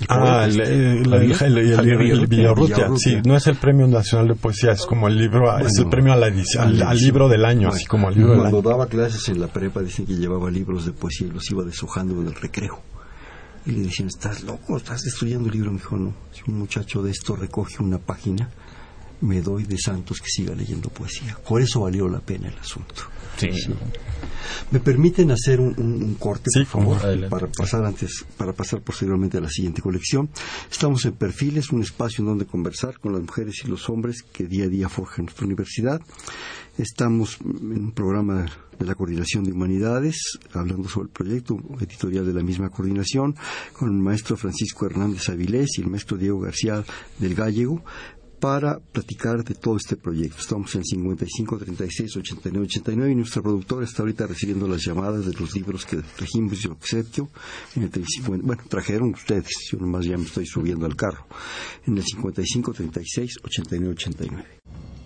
[0.00, 2.88] El Ah, el, el- el- el- el- el- Villarrutia.
[2.96, 6.12] Sí, no es el Premio Nacional de Poesía, es como el libro, es el premio
[6.12, 8.68] a la edición, al, al libro del año, así como al libro del Cuando año.
[8.68, 12.20] daba clases en la prepa, dicen que llevaba libros de poesía y los iba deshojando
[12.20, 12.80] en el recreo.
[13.64, 14.76] Y le decían, ¿estás loco?
[14.76, 15.70] ¿Estás destruyendo el libro?
[15.70, 16.12] Me dijo, no.
[16.32, 18.50] Si un muchacho de esto recoge una página,
[19.22, 21.36] me doy de santos que siga leyendo poesía.
[21.48, 23.02] Por eso valió la pena el asunto.
[23.38, 23.48] Sí.
[24.70, 27.30] ¿Me permiten hacer un, un- un corte, Sí, por favor, adelante.
[27.30, 30.28] para pasar antes, para pasar posteriormente a la siguiente colección?
[30.70, 34.44] Estamos en Perfiles, un espacio en donde conversar con las mujeres y los hombres que
[34.46, 36.00] día a día forjan nuestra universidad.
[36.78, 38.46] Estamos en un programa
[38.78, 43.34] de la Coordinación de Humanidades, hablando sobre el proyecto editorial de la misma coordinación,
[43.72, 46.82] con el maestro Francisco Hernández Avilés y el maestro Diego García
[47.18, 47.84] del Gallego,
[48.42, 50.38] para platicar de todo este proyecto.
[50.40, 55.32] Estamos en 55 36 89 89 y nuestra productora está ahorita recibiendo las llamadas de
[55.32, 57.30] los libros que trajimos y obsequio
[57.76, 61.24] en el 50 bueno, trajeron ustedes, yo nomás ya me estoy subiendo al carro.
[61.86, 65.01] En el 55 36 89 89.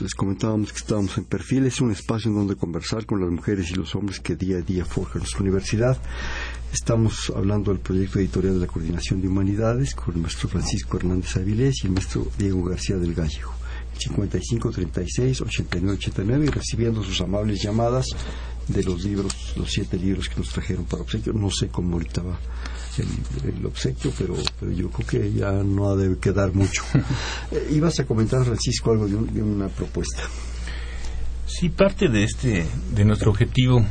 [0.00, 3.74] Les comentábamos que estábamos en Perfiles, un espacio en donde conversar con las mujeres y
[3.74, 5.98] los hombres que día a día forjan nuestra universidad.
[6.72, 11.36] Estamos hablando del proyecto editorial de la Coordinación de Humanidades con el maestro Francisco Hernández
[11.36, 13.52] Avilés y el maestro Diego García del Gallego.
[13.98, 18.06] 55 36 89 89 y recibiendo sus amables llamadas
[18.72, 21.32] de los libros, los siete libros que nos trajeron para obsequio.
[21.32, 22.38] No sé cómo ahorita va
[22.98, 26.82] el, el obsequio, pero, pero yo creo que ya no ha de quedar mucho.
[27.52, 30.22] Eh, ibas a comentar, Francisco, algo de, un- de una propuesta.
[31.46, 33.84] Sí, parte de este, de nuestro objetivo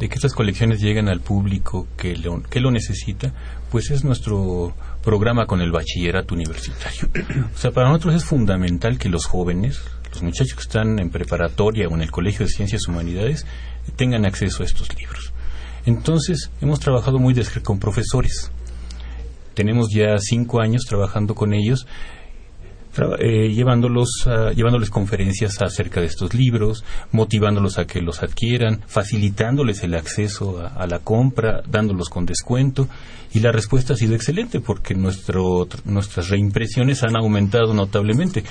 [0.00, 3.32] de que estas colecciones lleguen al público que lo, que lo necesita,
[3.70, 7.08] pues es nuestro programa con el bachillerato universitario.
[7.54, 9.80] O sea, para nosotros es fundamental que los jóvenes,
[10.12, 13.46] los muchachos que están en preparatoria o en el Colegio de Ciencias Humanidades,
[13.94, 15.32] tengan acceso a estos libros.
[15.84, 18.50] Entonces, hemos trabajado muy de con profesores.
[19.54, 21.86] Tenemos ya cinco años trabajando con ellos
[23.18, 24.08] eh, llevándolos
[24.54, 30.68] llevándoles conferencias acerca de estos libros, motivándolos a que los adquieran, facilitándoles el acceso a,
[30.68, 32.88] a la compra, dándolos con descuento
[33.34, 38.44] y la respuesta ha sido excelente porque nuestro, tr- nuestras reimpresiones han aumentado notablemente.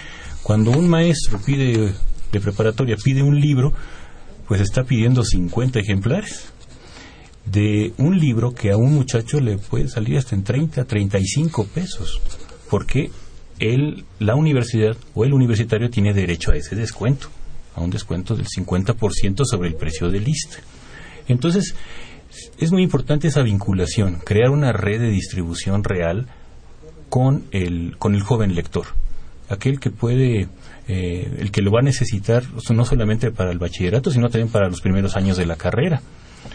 [0.43, 1.93] Cuando un maestro pide
[2.31, 3.73] de preparatoria pide un libro,
[4.47, 6.51] pues está pidiendo 50 ejemplares
[7.45, 12.21] de un libro que a un muchacho le puede salir hasta en 30, 35 pesos,
[12.69, 13.12] porque
[13.60, 17.29] él, la universidad o el universitario tiene derecho a ese descuento,
[17.75, 20.58] a un descuento del 50% sobre el precio de lista.
[21.27, 21.75] Entonces,
[22.60, 26.27] es muy importante esa vinculación, crear una red de distribución real
[27.10, 28.88] con el, con el joven lector.
[29.49, 30.49] aquel que puede
[30.87, 34.69] eh, el que lo va a necesitar no solamente para el bachillerato, sino también para
[34.69, 36.01] los primeros años de la carrera.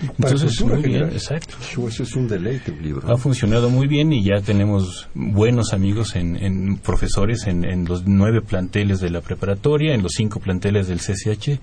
[0.03, 1.57] Entonces, muy bien, exacto.
[1.61, 3.13] Eso es un deleite libro.
[3.13, 9.01] Ha funcionado muy bien y ya tenemos buenos amigos en, profesores en, los nueve planteles
[9.01, 11.61] de la preparatoria, en los cinco planteles del CCH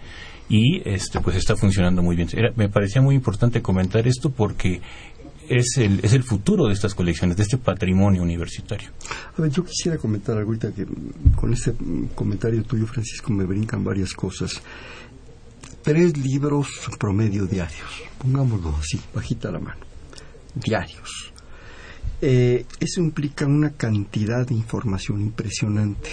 [0.49, 2.29] y este pues está funcionando muy bien.
[2.55, 4.81] me parecía muy importante comentar esto porque
[5.49, 8.89] es el, es el futuro de estas colecciones, de este patrimonio universitario.
[9.37, 10.85] A ver, yo quisiera comentar algo ahorita que
[11.35, 11.73] con este
[12.15, 14.61] comentario tuyo, Francisco, me brincan varias cosas.
[15.81, 16.67] Tres libros
[16.99, 19.79] promedio diarios, pongámoslo así, bajita la mano,
[20.55, 21.31] diarios.
[22.21, 26.09] Eh, eso implica una cantidad de información impresionante.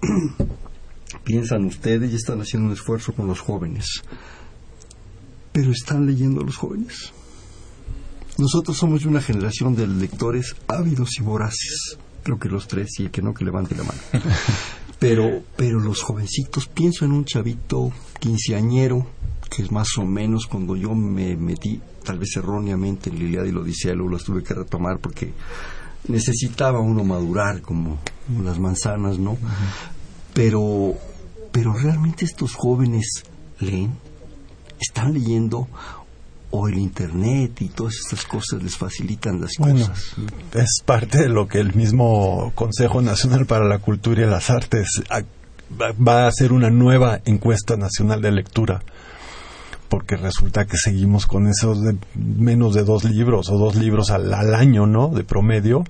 [1.24, 4.02] Piensan ustedes y están haciendo un esfuerzo con los jóvenes,
[5.52, 7.12] pero ¿están leyendo los jóvenes?
[8.38, 11.98] Nosotros somos de una generación de lectores ávidos y voraces.
[12.22, 13.98] Creo que los tres y el que no que levante la mano.
[15.00, 19.06] Pero, pero los jovencitos, pienso en un chavito quinceañero,
[19.48, 23.52] que es más o menos cuando yo me metí, tal vez erróneamente, en Liliada y
[23.52, 25.32] la Odisea, luego las tuve que retomar porque
[26.08, 27.98] necesitaba uno madurar como,
[28.42, 29.38] las manzanas, ¿no?
[30.34, 30.94] Pero,
[31.52, 33.22] pero realmente estos jóvenes
[33.60, 33.92] leen,
[34.80, 35.68] están leyendo
[36.50, 40.14] o el internet y todas estas cosas les facilitan las cosas.
[40.54, 45.02] Es parte de lo que el mismo Consejo Nacional para la Cultura y las Artes
[45.70, 48.82] va a hacer una nueva encuesta nacional de lectura
[49.88, 54.32] porque resulta que seguimos con esos de menos de dos libros o dos libros al,
[54.34, 55.08] al año, ¿no?
[55.08, 55.84] De promedio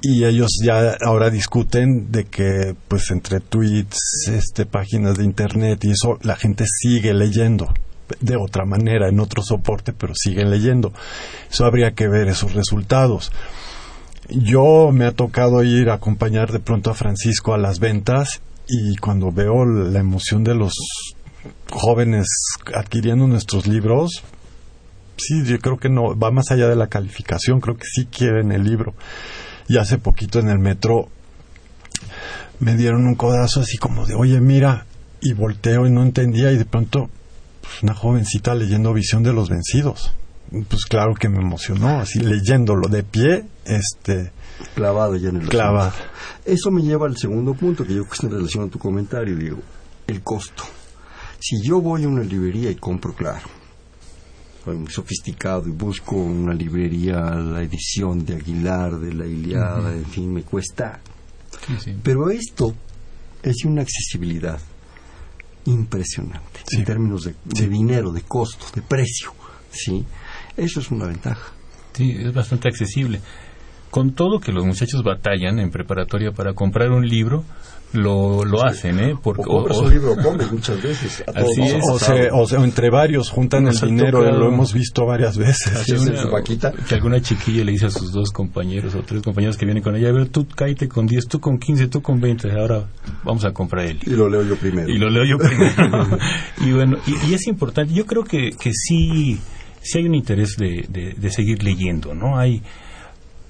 [0.00, 5.90] y ellos ya ahora discuten de que pues entre tweets, este páginas de internet y
[5.90, 7.72] eso la gente sigue leyendo
[8.20, 10.92] de otra manera, en otro soporte, pero siguen leyendo.
[11.50, 13.32] Eso habría que ver esos resultados.
[14.28, 18.96] Yo me ha tocado ir a acompañar de pronto a Francisco a las ventas y
[18.96, 20.74] cuando veo la emoción de los
[21.70, 22.26] jóvenes
[22.74, 24.24] adquiriendo nuestros libros,
[25.16, 28.50] sí, yo creo que no, va más allá de la calificación, creo que sí quieren
[28.50, 28.94] el libro.
[29.68, 31.08] Y hace poquito en el metro
[32.58, 34.86] me dieron un codazo así como de, oye, mira,
[35.20, 37.10] y volteo y no entendía y de pronto
[37.66, 40.12] pues, una jovencita leyendo Visión de los Vencidos.
[40.68, 44.30] Pues claro que me emocionó, así leyéndolo de pie, este...
[44.74, 45.92] Clavado ya en el Clavado.
[46.44, 48.78] Eso me lleva al segundo punto que yo creo que está en relación a tu
[48.78, 49.58] comentario, digo,
[50.06, 50.62] el costo.
[51.40, 53.46] Si yo voy a una librería y compro, claro,
[54.64, 60.06] soy muy sofisticado y busco una librería, la edición de Aguilar, de la Iliada, en
[60.06, 61.00] fin, me cuesta.
[62.02, 62.72] Pero esto
[63.42, 64.60] es una accesibilidad
[65.66, 69.32] impresionante en términos de, dinero, de costo, de precio.
[69.70, 70.04] ¿sí?
[70.56, 71.52] Eso es una ventaja.
[71.92, 73.20] Sí, es bastante accesible.
[73.90, 77.44] Con todo que los muchachos batallan en preparatoria para comprar un libro,
[77.92, 79.14] lo, lo hacen, ¿eh?
[79.20, 80.16] Porque, o, un libro
[80.50, 81.24] muchas veces.
[82.32, 85.86] o, sea, entre varios juntan el dinero, lo hemos visto varias veces.
[86.88, 89.96] que alguna chiquilla le dice a sus dos compañeros o tres compañeros que vienen con
[89.96, 92.86] ella, a ver, tú cállate con 10, tú con 15, tú con 20, ahora
[93.24, 93.98] vamos a comprar él.
[94.04, 94.88] Y lo leo yo primero.
[94.88, 96.18] Y lo leo yo primero.
[96.66, 99.40] y bueno, y, es importante, yo creo que, que sí,
[99.80, 102.38] sí hay un interés de, de, de seguir leyendo, ¿no?
[102.38, 102.62] Hay,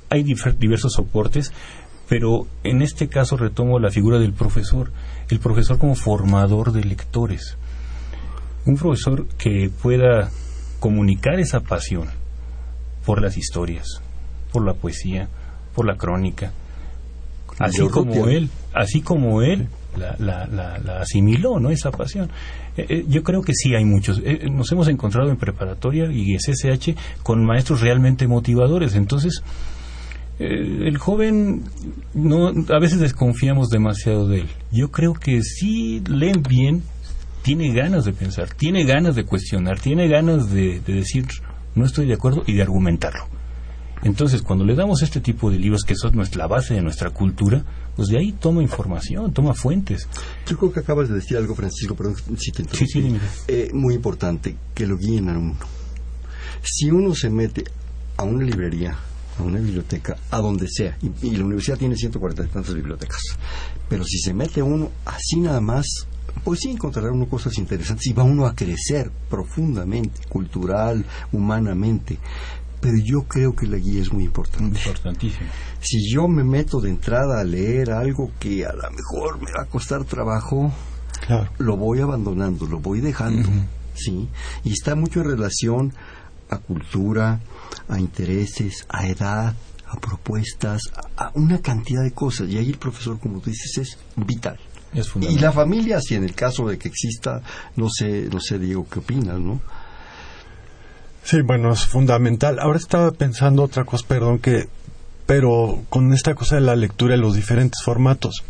[0.09, 1.53] hay diversos soportes
[2.09, 4.93] pero en este caso retomo la figura del profesor,
[5.29, 7.57] el profesor como formador de lectores.
[8.65, 10.31] Un profesor que pueda
[10.81, 12.09] comunicar esa pasión
[13.05, 14.01] por las historias,
[14.53, 15.29] por la poesía,
[15.75, 16.53] por la crónica,
[17.59, 21.71] así como él, así como él la, la, asimiló, ¿no?
[21.71, 22.31] Esa pasión.
[22.77, 24.21] Eh, eh, yo creo que sí hay muchos.
[24.25, 28.95] Eh, nos hemos encontrado en preparatoria y SSH con maestros realmente motivadores.
[28.95, 29.43] Entonces,
[30.39, 31.65] el joven
[32.13, 34.49] no a veces desconfiamos demasiado de él.
[34.71, 36.83] Yo creo que si leen bien,
[37.43, 41.27] tiene ganas de pensar, tiene ganas de cuestionar, tiene ganas de, decir
[41.75, 43.25] no estoy de acuerdo y de argumentarlo.
[44.03, 47.65] Entonces, cuando le damos este tipo de libros que son la base de nuestra cultura,
[47.97, 50.07] pues de ahí toma información, toma fuentes.
[50.47, 53.17] Yo creo que acabas de decir algo, Francisco, perdón si te sí, sí,
[53.49, 55.57] eh, muy importante, que lo guíen a uno.
[56.63, 57.65] Si uno se mete
[58.17, 58.99] a una librería
[59.39, 60.97] a una biblioteca, a donde sea.
[61.03, 63.21] Y, la universidad tiene 140 y tantas bibliotecas.
[63.89, 65.87] Pero si se mete uno así nada más,
[66.45, 72.19] pues sí encontrará uno cosas interesantes y va uno a crecer profundamente, cultural, humanamente.
[72.81, 74.79] Pero yo creo que la guía es muy importante.
[74.79, 75.49] Importantísimo.
[75.81, 79.63] Si yo me meto de entrada a leer algo que a lo mejor me va
[79.63, 80.73] a costar trabajo,
[81.59, 83.49] lo voy abandonando, lo voy dejando.
[83.95, 84.29] ¿sí?
[84.63, 85.95] Y está mucho en relación
[86.51, 87.41] a cultura,
[87.89, 89.55] a intereses, a edad,
[89.87, 90.83] a propuestas,
[91.17, 92.49] a, una cantidad de cosas.
[92.49, 94.59] Y ahí el profesor, como tú dices, es vital.
[95.21, 97.43] y la familia, si en el caso de que exista,
[97.77, 99.61] no sé, no sé, Diego, ¿qué opinas, no?
[101.23, 102.59] Sí, bueno, es fundamental.
[102.61, 104.69] Ahora estaba pensando otra cosa, perdón, que,
[105.27, 108.45] pero con esta cosa de la lectura en los diferentes formatos,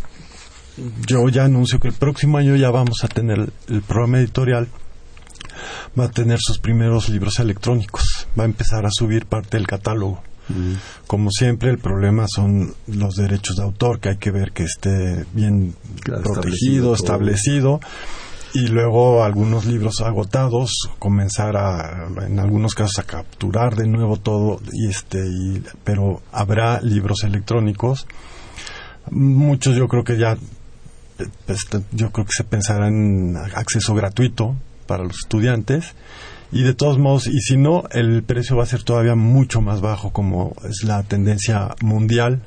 [1.07, 4.69] yo ya anuncio que el próximo año ya vamos a tener el programa editorial
[5.99, 8.05] va a tener sus primeros libros electrónicos,
[8.39, 10.23] va a empezar a subir parte del catálogo.
[10.49, 10.75] Mm.
[11.07, 15.25] Como siempre, el problema son los derechos de autor, que hay que ver que esté
[15.33, 15.75] bien
[16.05, 17.81] protegido, establecido,
[18.55, 24.61] y luego algunos libros agotados, comenzar a, en algunos casos, a capturar de nuevo todo,
[24.73, 28.07] y este, y, pero habrá libros electrónicos.
[29.11, 30.37] Muchos yo creo que ya,
[31.49, 34.57] este, yo creo que se pensará en acceso gratuito,
[34.87, 35.95] para los estudiantes
[36.53, 39.81] y de todos modos, y si no, el precio va a ser todavía mucho más
[39.81, 42.41] bajo como es la tendencia mundial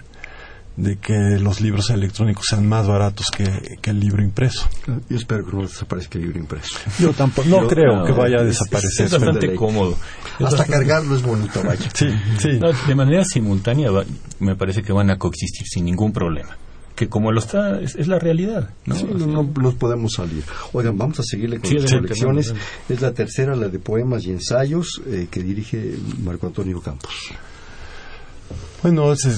[0.78, 4.70] de que los libros electrónicos sean más baratos que, el libro impreso.
[5.10, 6.78] Yo espero que no desaparezca el libro impreso.
[7.00, 9.08] Yo tampoco, no creo que vaya a desaparecer.
[9.08, 9.98] Es, bastante cómodo.
[10.40, 11.90] Hasta cargarlo es bonito, vaya.
[11.94, 12.60] Sí, sí.
[12.88, 13.90] de manera simultánea
[14.40, 16.56] me parece que van a coexistir sin ningún problema
[17.00, 18.72] que como lo está, es, la realidad.
[18.86, 18.94] ¿no?
[18.94, 20.44] Sí, no, nos podemos salir.
[20.74, 22.54] Oigan, vamos a seguirle con las colecciones.
[22.90, 27.14] Es la tercera, la de poemas y ensayos, eh, que dirige Marco Antonio Campos.
[28.84, 29.30] Bueno, esa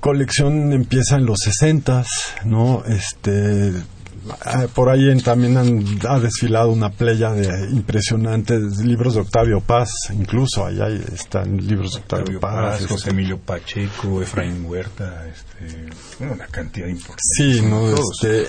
[0.00, 2.08] colección empieza en los sesentas,
[2.44, 2.82] ¿no?
[2.84, 3.72] Este,
[4.44, 9.90] Ah, por ahí también han, ha desfilado una playa de impresionantes libros de Octavio Paz,
[10.12, 16.46] incluso allá están libros de Octavio, Paz, este José Emilio Pacheco, Efraín Huerta, este, una
[16.46, 17.22] cantidad importante.
[17.22, 18.46] Sí, no, este,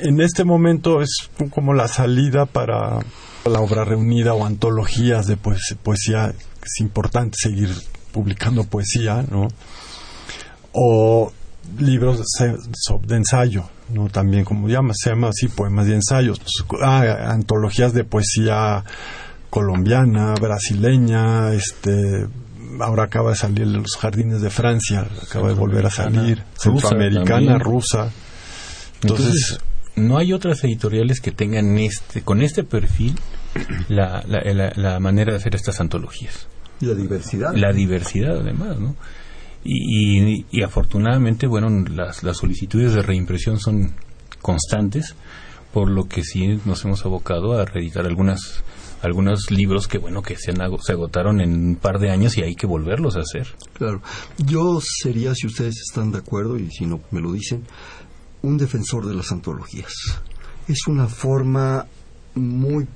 [0.00, 2.98] en este momento es como la salida para
[3.44, 6.32] la obra reunida o antologías de poesía.
[6.62, 7.70] Es importante seguir
[8.12, 9.48] publicando poesía, ¿no?
[10.72, 11.32] O
[11.78, 17.30] libros de ensayo, no también como llama, se llama así poemas y ensayos, pues, ah,
[17.30, 18.84] antologías de poesía
[19.50, 22.26] colombiana, brasileña, este
[22.80, 28.10] ahora acaba de salir Los Jardines de Francia, acaba de volver a salir, centroamericana, rusa.
[29.02, 29.58] Entonces,
[29.96, 33.18] no hay otras editoriales que tengan este con este perfil
[33.88, 36.46] la, la, la manera de hacer estas antologías.
[36.80, 37.54] Y la diversidad.
[37.54, 38.94] La diversidad además, ¿no?
[39.64, 43.94] Y, afortunadamente, bueno, las, las solicitudes de reimpresión son
[44.40, 45.14] constantes,
[45.72, 48.62] por lo que sí nos hemos abocado a reeditar algunas
[49.00, 52.56] algunos libros que bueno que se, se agotaron en un par de años y hay
[52.56, 53.46] que volverlos a hacer.
[53.74, 54.02] Claro,
[54.38, 57.64] yo sería, si ustedes están de acuerdo y si no me lo dicen,
[58.42, 59.92] un defensor de las antologías.
[60.66, 61.86] Es una forma
[62.34, 62.86] muy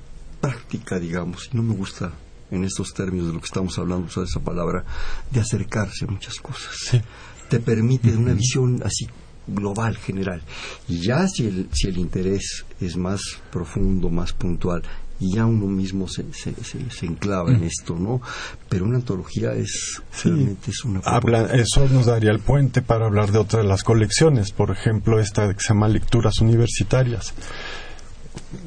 [0.41, 2.11] práctica, digamos, y no me gusta
[2.53, 4.83] en estos términos de lo que estamos hablando, usar esa palabra,
[5.31, 7.01] de acercarse a muchas cosas.
[7.49, 9.07] Te permite una visión así
[9.47, 10.41] global, general.
[10.87, 14.83] Y ya si el, si el interés es más profundo, más puntual,
[15.19, 18.21] y ya uno mismo se, se, se, enclava en esto, ¿no?
[18.67, 20.99] Pero una antología es realmente es una...
[21.05, 25.19] Habla, eso nos daría el puente para hablar de otra de las colecciones, por ejemplo,
[25.19, 27.33] esta que se llama Lecturas Universitarias,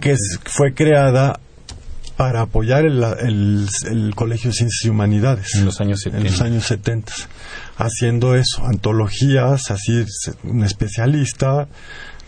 [0.01, 1.41] que fue creada
[2.17, 5.55] para apoyar el, el, Colegio de Ciencias y Humanidades.
[5.55, 6.27] En los años 70.
[6.27, 7.12] En los años 70.
[7.77, 10.05] Haciendo eso, antologías, así,
[10.45, 11.69] un especialista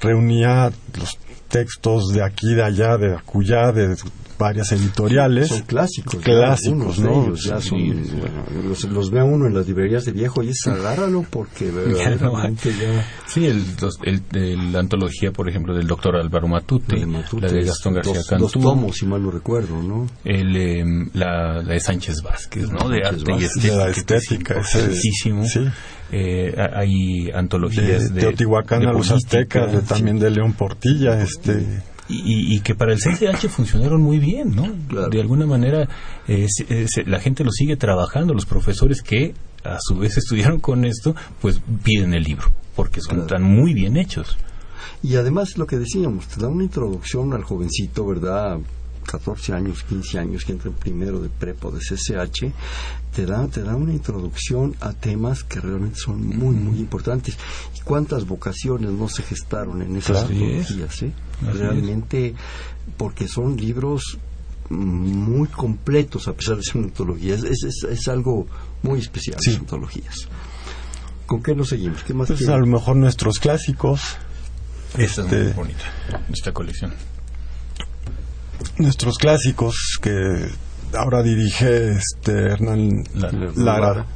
[0.00, 1.18] reunía los
[1.48, 3.96] textos de aquí, de allá, de acullá, de
[4.38, 5.48] varias editoriales.
[5.48, 6.16] Son clásicos.
[6.22, 7.34] Clásicos, ¿no?
[7.34, 7.78] ya son,
[8.68, 13.04] los, los, ve uno en las librerías de viejo y es agárralo porque verdaderamente ya...
[13.26, 13.64] Sí, el,
[14.02, 18.44] el, la antología, por ejemplo, del doctor Álvaro Matute, la de Gastón García Cantú.
[18.44, 20.06] Dos tomos, si mal no recuerdo, ¿no?
[20.24, 22.88] El, em, la, de Sánchez Vázquez, ¿no?
[22.88, 23.72] De arte y estética.
[23.72, 25.60] De la estética, sí.
[26.10, 32.74] Eh, hay antologías de, Teotihuacán a los aztecas, también de León Portilla, este y, que
[32.74, 34.72] para el CCH funcionaron muy bien, ¿no?
[35.08, 35.88] De alguna manera
[36.26, 36.46] eh,
[37.06, 39.34] la gente lo sigue trabajando, los profesores que
[39.64, 43.96] a su vez estudiaron con esto, pues piden el libro, porque son, están muy bien
[43.96, 44.36] hechos.
[45.02, 48.58] Y además lo que decíamos, te da una introducción al jovencito, ¿verdad?
[49.08, 52.52] 14 años, 15 años, que entra en primero de prepo de CCH,
[53.14, 57.38] te da, te da una introducción a temas que realmente son muy, muy importantes.
[57.74, 61.02] ¿Y cuántas vocaciones no se gestaron en esas antologías?
[61.02, 61.12] Eh?
[61.40, 62.34] Realmente,
[62.98, 64.18] porque son libros
[64.68, 67.34] muy completos a pesar de ser una antología.
[67.34, 68.46] Es, es, algo
[68.82, 70.28] muy especial, las antologías.
[71.24, 72.02] ¿Con qué nos seguimos?
[72.02, 74.16] ¿Qué más pues a lo mejor nuestros clásicos.
[74.96, 75.84] Esta es muy este, bonita,
[76.30, 76.92] esta colección
[78.78, 80.48] nuestros clásicos que
[80.96, 83.04] ahora dirige este Hernán
[83.56, 84.06] Lara.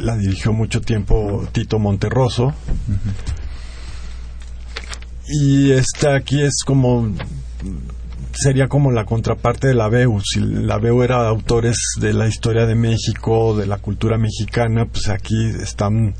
[0.00, 2.54] la dirigió mucho tiempo Tito Monterroso.
[5.28, 7.08] Y esta aquí es como
[8.32, 10.20] sería como la contraparte de la BEU.
[10.20, 15.08] Si la BEU era autores de la historia de México, de la cultura mexicana, pues
[15.08, 16.14] aquí están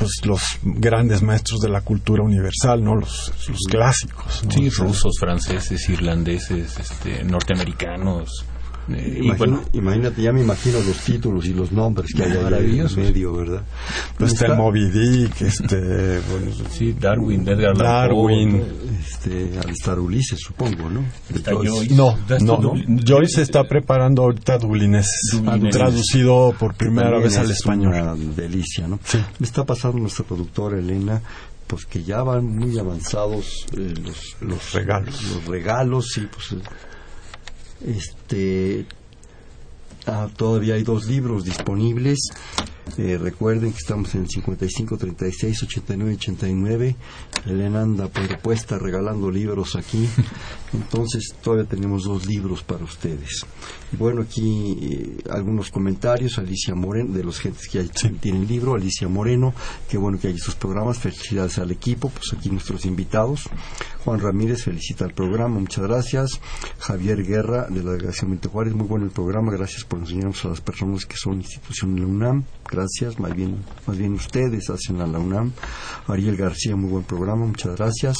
[0.00, 2.94] pues los grandes maestros de la cultura universal, ¿no?
[2.96, 4.42] Los, los clásicos.
[4.44, 4.50] ¿no?
[4.50, 8.46] Sí, rusos, franceses, irlandeses, este, norteamericanos,
[8.94, 9.20] eh,
[9.72, 13.62] imagínate, ya me imagino los títulos y los nombres que hay ahí en medio, ¿verdad?
[14.16, 16.20] Pues está el Moby Dick, este,
[16.70, 18.62] sí, Darwin, Edgar Darwin,
[19.00, 21.04] este, estar Ulises, supongo, ¿no?
[21.34, 21.94] Está Joyce.
[21.94, 22.74] No, no, no,
[23.06, 25.06] Joyce está preparando ahorita Dublines,
[25.70, 27.94] traducido por primera vez al español.
[27.94, 28.98] Una delicia, ¿no?
[29.04, 29.18] Sí.
[29.38, 31.20] Me está pasando nuestra productora Elena
[31.66, 35.22] pues que ya van muy avanzados eh, los, los regalos.
[35.22, 36.60] Los regalos, sí, pues
[37.86, 38.86] este,
[40.10, 42.30] ah, todavía hay dos libros disponibles.
[42.98, 46.96] Eh, recuerden que estamos en el 55 36 89 89.
[47.46, 50.08] Elena anda propuesta regalando libros aquí.
[50.72, 53.46] Entonces todavía tenemos dos libros para ustedes.
[53.92, 56.38] Bueno, aquí eh, algunos comentarios.
[56.38, 57.82] Alicia Moreno, de los gentes que
[58.20, 58.74] tienen libro.
[58.74, 59.54] Alicia Moreno,
[59.88, 60.98] qué bueno que hay estos programas.
[60.98, 62.08] Felicidades al equipo.
[62.08, 63.48] Pues aquí nuestros invitados.
[64.04, 65.58] Juan Ramírez felicita al programa.
[65.58, 66.40] Muchas gracias.
[66.78, 68.74] Javier Guerra, de la Delegación Mente Juárez.
[68.74, 69.52] Muy bueno el programa.
[69.52, 73.64] Gracias por enseñarnos a las personas que son institución en la UNAM gracias, más bien,
[73.86, 75.52] más bien ustedes hacen a la UNAM.
[76.06, 78.16] Ariel García, muy buen programa, muchas gracias.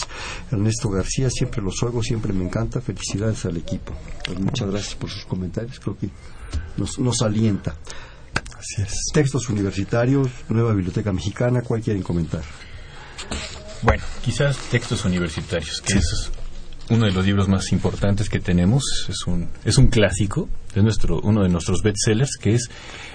[0.51, 3.93] Ernesto García, siempre los oigo, siempre me encanta, felicidades al equipo.
[4.27, 6.11] Pues muchas gracias por sus comentarios, creo que
[6.77, 7.77] nos, nos alienta.
[8.57, 8.95] Así es.
[9.15, 12.43] Textos universitarios, Nueva Biblioteca Mexicana, ¿cuál quieren comentar?
[13.83, 16.31] Bueno, quizás textos universitarios, que es
[16.91, 21.21] uno de los libros más importantes que tenemos, es un, es un clásico, es nuestro,
[21.21, 22.69] uno de nuestros bestsellers, que es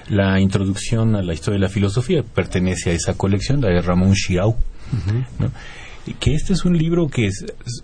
[0.07, 4.13] la introducción a la historia de la filosofía, pertenece a esa colección, la de Ramón
[4.13, 4.57] Chiao.
[6.19, 7.29] que este es un libro que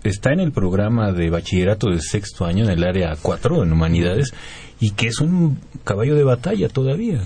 [0.04, 4.32] está en el programa de bachillerato de sexto año en el área 4 en humanidades
[4.80, 7.22] y que es un caballo de batalla todavía,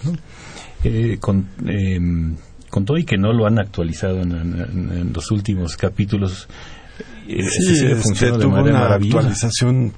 [0.85, 2.37] eh, con, em,
[2.71, 6.49] con todo y que no lo han actualizado en, los últimos capítulos.
[7.29, 9.93] Eh, sí, este, tuvo una actualización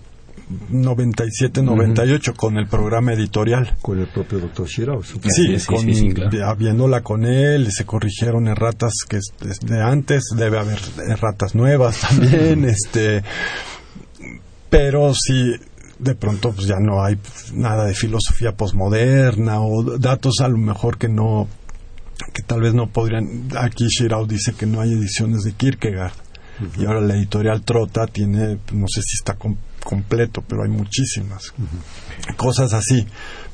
[0.72, 3.76] 97-98 con el programa editorial.
[3.82, 5.02] Con el propio doctor Shirao.
[5.02, 12.00] Sí, sí, habiéndola con él, se corrigieron erratas que de antes, debe haber erratas nuevas
[12.00, 13.22] también, este,
[14.70, 15.52] pero si
[15.98, 17.18] de pronto pues ya no hay
[17.52, 21.48] nada de filosofía posmoderna o datos a lo mejor que no
[22.32, 26.12] que tal vez no podrían aquí Shirao dice que no hay ediciones de Kierkegaard
[26.76, 29.36] y ahora la editorial Trota tiene no sé si está
[29.84, 31.52] completo, pero hay muchísimas
[32.36, 33.06] cosas así.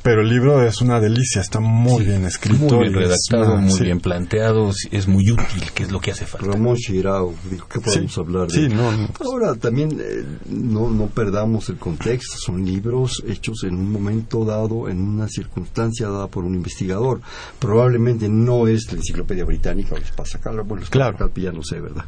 [0.02, 2.76] Pero el libro es una delicia, está muy bien escrito.
[2.76, 6.46] Muy bien redactado, muy bien planteado, es muy útil, que es lo que hace falta.
[6.48, 8.90] Ramón Shirao, dijo, ¿qué podemos hablar de no,
[9.24, 14.90] Ahora, también eh, no, no perdamos el contexto, son libros hechos en un momento dado,
[14.90, 17.22] en una circunstancia dada por un investigador.
[17.58, 21.30] Probablemente no es la enciclopedia británica o les pasa acá, bueno, claro.
[21.34, 22.04] ya no sé, ¿verdad?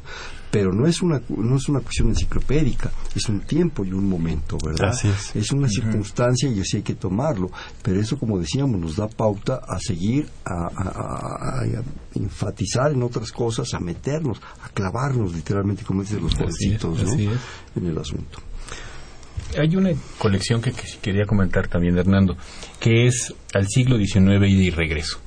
[0.57, 4.57] Pero no es una no es una cuestión enciclopédica, es un tiempo y un momento,
[4.65, 4.95] ¿verdad?
[5.35, 5.53] es.
[5.53, 7.51] una circunstancia y así hay que tomarlo,
[7.83, 11.63] pero eso como decíamos nos da pauta a seguir a,
[12.15, 17.13] enfatizar en otras cosas, a meternos, a clavarnos literalmente como dicen los jovencitos, ¿no?
[17.13, 18.39] en el asunto.
[19.59, 22.35] Hay una colección que, quería comentar también, Hernando,
[22.81, 25.21] que es al siglo XIX y de regreso,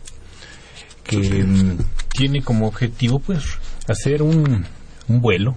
[1.03, 1.77] que mm,
[2.13, 3.43] tiene como objetivo, pues,
[3.87, 4.65] hacer un,
[5.09, 5.55] un vuelo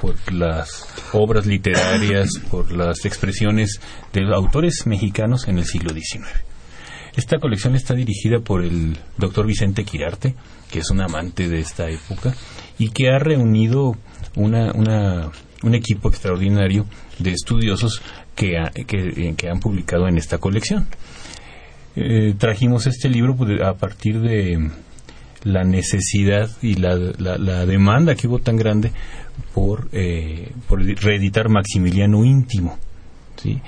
[0.00, 3.80] por las obras literarias, por las expresiones
[4.12, 6.28] de autores mexicanos en el siglo XIX.
[7.16, 10.34] Esta colección está dirigida por el doctor Vicente Quirarte,
[10.70, 12.34] que es un amante de esta época
[12.78, 13.96] y que ha reunido
[14.36, 14.72] una,
[15.62, 16.86] un equipo extraordinario
[17.18, 18.02] de estudiosos
[18.36, 18.54] que,
[18.86, 20.86] que, han publicado en esta colección.
[21.96, 24.70] Eh, trajimos este libro pues, a partir de
[25.44, 28.92] la necesidad y la, la, demanda que hubo tan grande
[29.54, 32.78] por, eh, por reeditar Maximiliano Íntimo.
[33.36, 33.60] ¿sí?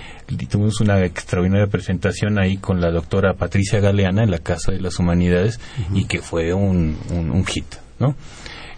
[0.48, 4.98] Tuvimos una extraordinaria presentación ahí con la doctora Patricia Galeana en la Casa de las
[4.98, 5.60] Humanidades
[5.94, 7.66] y que fue un, un, hit.
[7.98, 8.16] ¿no?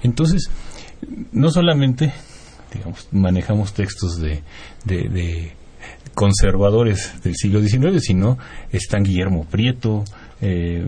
[0.02, 0.50] Entonces,
[1.32, 2.12] no solamente
[2.72, 4.42] digamos, manejamos textos de,
[4.84, 5.52] de
[6.14, 8.38] conservadores del siglo XIX, sino
[8.70, 10.04] están Guillermo Prieto,
[10.44, 10.84] eh,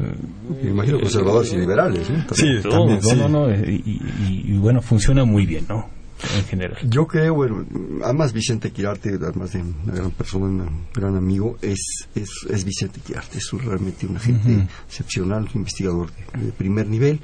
[0.65, 5.89] imagino conservadores y liberales, Sí, también, no, no, y, bueno, funciona muy bien, ¿no?
[6.37, 6.79] en general.
[6.89, 7.65] Yo creo, bueno,
[8.03, 13.01] además Vicente Quirarte, además de una gran persona, un gran amigo, es, es, es Vicente
[13.01, 17.21] Quirarte, es realmente un agente excepcional, un investigador de, de, primer nivel,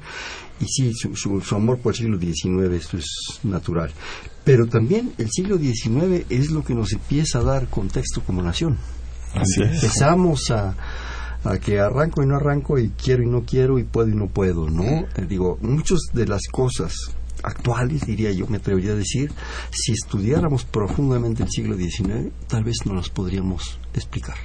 [0.59, 3.91] y sí, su, su, su, amor por el siglo XIX, esto es natural.
[4.45, 8.77] Pero también el siglo XIX es lo que nos empieza a dar contexto como nación.
[9.33, 9.83] Así es.
[9.83, 10.75] Empezamos a
[11.43, 14.27] a que arranco y no arranco y quiero y no quiero y puedo y no
[14.27, 14.83] puedo, ¿no?
[14.83, 16.93] Eh, digo, muchas de las cosas
[17.43, 19.31] actuales, diría yo, me atrevería a decir,
[19.71, 24.35] si estudiáramos profundamente el siglo XIX, tal vez no las podríamos explicar.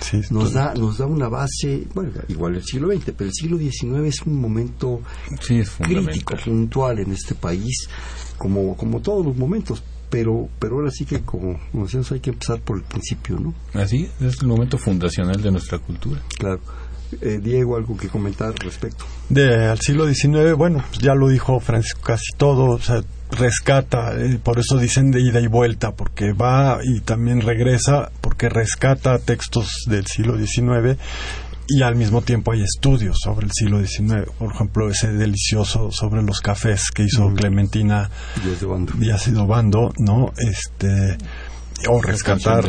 [0.00, 3.58] Sí, nos da nos da una base, bueno, igual el siglo XX, pero el siglo
[3.58, 5.00] XIX es un momento
[5.40, 7.88] sí, es crítico, puntual en este país,
[8.36, 12.30] como, como todos los momentos, pero pero ahora sí que como, como decíamos hay que
[12.30, 16.20] empezar por el principio no así es el momento fundacional de nuestra cultura.
[16.38, 16.60] Claro.
[17.22, 19.04] Eh, Diego algo que comentar al respecto.
[19.30, 24.14] De al siglo XIX bueno pues ya lo dijo Francisco casi todo o sea rescata
[24.18, 29.18] eh, por eso dicen de ida y vuelta porque va y también regresa porque rescata
[29.18, 30.98] textos del siglo XIX
[31.68, 34.30] y al mismo tiempo hay estudios sobre el siglo XIX.
[34.38, 37.34] Por ejemplo, ese delicioso sobre los cafés que hizo Mm.
[37.34, 38.10] Clementina
[38.42, 38.92] Díaz de Bando.
[38.96, 40.32] Díaz de Bando, ¿no?
[40.38, 41.18] Este
[41.88, 42.64] o rescatar.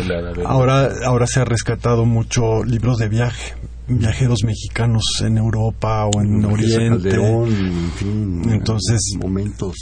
[0.45, 3.53] Ahora ahora se ha rescatado mucho libros de viaje,
[3.87, 7.09] viajeros mexicanos en Europa o en Oriente.
[7.09, 9.75] Calderón, en fin, Entonces- momentos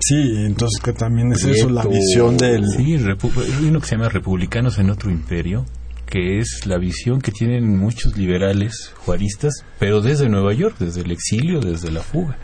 [0.00, 2.96] Sí, entonces que también es eso la visión del Sí,
[3.68, 5.66] uno que se llama Republicanos en otro imperio,
[6.06, 11.10] que es la visión que tienen muchos liberales juaristas, pero desde Nueva York, desde el
[11.10, 12.36] exilio, desde la fuga.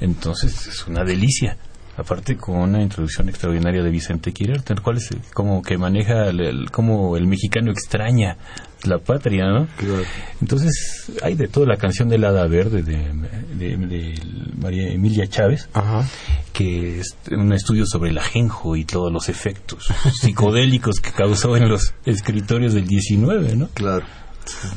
[0.00, 1.56] Entonces es una delicia.
[1.96, 6.40] Aparte con una introducción extraordinaria de Vicente Quirarte, el cual es como que maneja el,
[6.40, 8.38] el- como el mexicano extraña
[8.84, 9.68] la patria, ¿no?
[9.76, 10.02] claro.
[10.40, 12.96] Entonces hay de toda la canción del Hada Verde de,
[13.54, 14.14] de- de
[14.60, 16.08] María Emilia Chávez, Ajá.
[16.52, 19.84] que es un estudio sobre el ajenjo y todos los efectos
[20.20, 23.68] psicodélicos que causó en los escritorios del 19, ¿no?
[23.74, 24.04] claro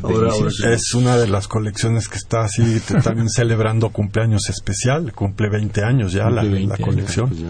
[0.04, 0.64] ahora, ahora sí.
[0.68, 5.84] Es una de las colecciones que está así te- también celebrando cumpleaños especial, cumple 20
[5.84, 6.88] años ya la, Cumple 20 la años.
[6.88, 7.30] colección.
[7.30, 7.48] Pues ya,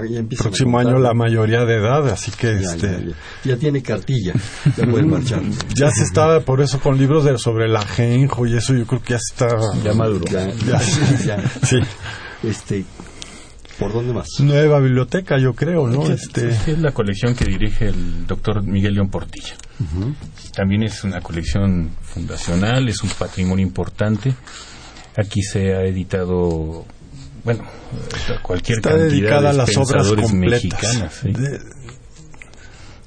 [0.00, 2.98] ya, ya empiezan a Próximo año la mayoría de edad, así que ya, este ya,
[3.00, 3.14] ya.
[3.44, 4.32] Ya tiene cartilla
[4.76, 5.42] ya pueden marchar
[5.74, 9.02] ya se está por eso con libros de, sobre el ajenjo y eso yo creo
[9.02, 10.24] que ya se está Ya maduro.
[10.30, 10.80] ya, Ya.
[11.26, 11.50] ya.
[11.66, 11.76] sí
[12.42, 12.84] este
[13.78, 14.28] ¿por dónde más?
[14.40, 19.08] nueva biblioteca yo creo no este Es la colección que dirige el doctor Miguel León
[19.10, 19.54] Portilla.
[20.54, 24.34] También es una colección fundacional, es un patrimonio importante.
[25.16, 26.84] Aquí se ha editado,
[27.44, 27.64] bueno,
[28.42, 31.14] cualquier está cantidad dedicada a de las obras completas mexicanas.
[31.22, 31.32] ¿sí?
[31.32, 31.60] De-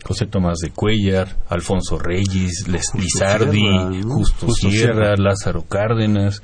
[0.08, 3.62] José Tomás de Cuellar, Alfonso Reyes, Les Lizardi.
[4.04, 5.16] Justo, Justo Sierra, Sierra.
[5.18, 6.42] Lázaro Cárdenas.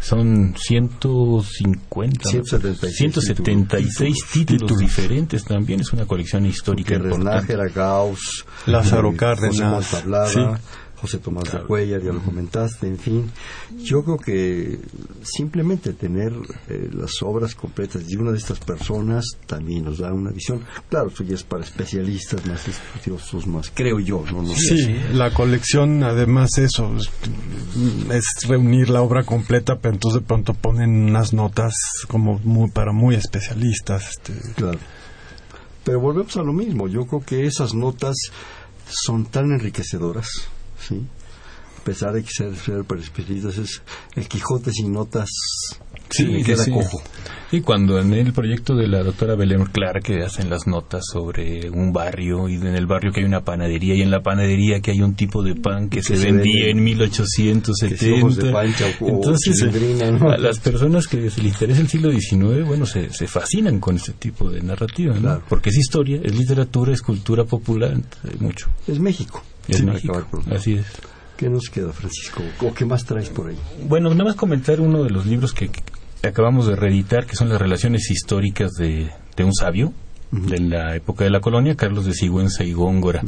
[0.00, 4.78] Son 150, 176 176 títulos, Títulos.
[4.78, 5.80] diferentes también.
[5.80, 7.56] Es una colección histórica Gutiérrez importante.
[7.56, 10.40] Nájera, Gauss, Lázaro Cárdenas, sí.
[11.04, 13.30] José Tomás de Cuellar, ya lo comentaste, en fin.
[13.82, 14.78] Yo creo que
[15.22, 16.32] simplemente tener
[16.68, 20.62] eh, las obras completas de una de estas personas también nos da una visión.
[20.88, 24.76] Claro, eso ya es para especialistas más estudiosos, más, creo yo, no, no sé.
[24.78, 27.10] Sí, la colección además eso es,
[28.10, 31.74] es reunir la obra completa, pero entonces de pronto ponen unas notas
[32.08, 34.08] como muy para muy especialistas.
[34.08, 34.78] Este, Claro.
[35.84, 36.88] Pero volvemos a lo mismo.
[36.88, 38.16] Yo creo que esas notas
[38.88, 40.28] son tan enriquecedoras,
[40.88, 41.00] ¿sí?
[41.80, 42.30] A pesar de que
[42.88, 43.82] para especialistas es
[44.16, 45.28] el Quijote sin notas
[46.10, 46.70] Sí, sí, queda sí.
[46.70, 47.02] cojo.
[47.50, 51.68] Y cuando en el proyecto de la doctora Belén Clark que hacen las notas sobre
[51.70, 54.92] un barrio y en el barrio que hay una panadería y en la panadería que
[54.92, 57.88] hay un tipo de pan que, se, se vendía en 1870.
[57.96, 60.30] Que si ojos de pancha o- o Entonces, ¿no?
[60.30, 64.12] a las personas que les interesa el siglo XIX, bueno, se, se fascinan con este
[64.12, 65.20] tipo de narrativa, ¿no?
[65.20, 65.42] Claro.
[65.48, 67.96] Porque es historia, es literatura, es cultura popular,
[68.40, 68.68] mucho.
[68.86, 69.42] Es México.
[69.68, 70.26] México.
[70.50, 70.86] Así es.
[71.36, 72.42] ¿Qué nos queda, Francisco?
[72.60, 73.56] ¿O qué más traes por ahí?
[73.88, 75.70] Bueno, nada más comentar uno de los libros que,
[76.22, 79.92] acabamos de reeditar, que son las relaciones históricas de, de un sabio
[80.30, 83.22] de la época de la colonia, Carlos de Sigüenza y Góngora,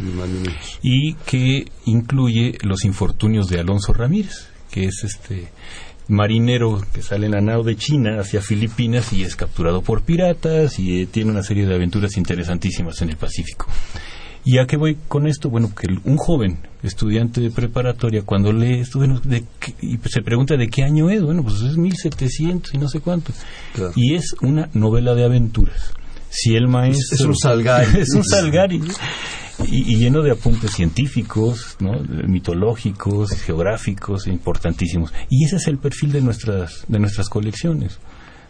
[0.82, 5.49] y que incluye los infortunios de Alonso Ramírez, que es este
[6.09, 10.78] marinero que sale en la nao de China hacia Filipinas y es capturado por piratas
[10.78, 13.66] y eh, tiene una serie de aventuras interesantísimas en el Pacífico.
[14.49, 15.51] ¿Y a qué voy con esto?
[15.51, 20.22] Bueno, que un joven estudiante de preparatoria, cuando lee esto, bueno, de qué- y se
[20.22, 23.32] pregunta de qué año es, bueno, pues es 1700 y no sé cuánto.
[23.74, 23.92] Claro.
[23.97, 25.92] Y es una novela de aventuras.
[26.30, 27.16] Si el maestro...
[27.16, 27.88] Es un Salgari.
[28.01, 28.80] es un Salgari.
[29.66, 31.99] Y, y lleno de apuntes científicos, ¿no?
[32.28, 35.12] mitológicos, geográficos, importantísimos.
[35.28, 37.99] Y ese es el perfil de nuestras, de nuestras colecciones.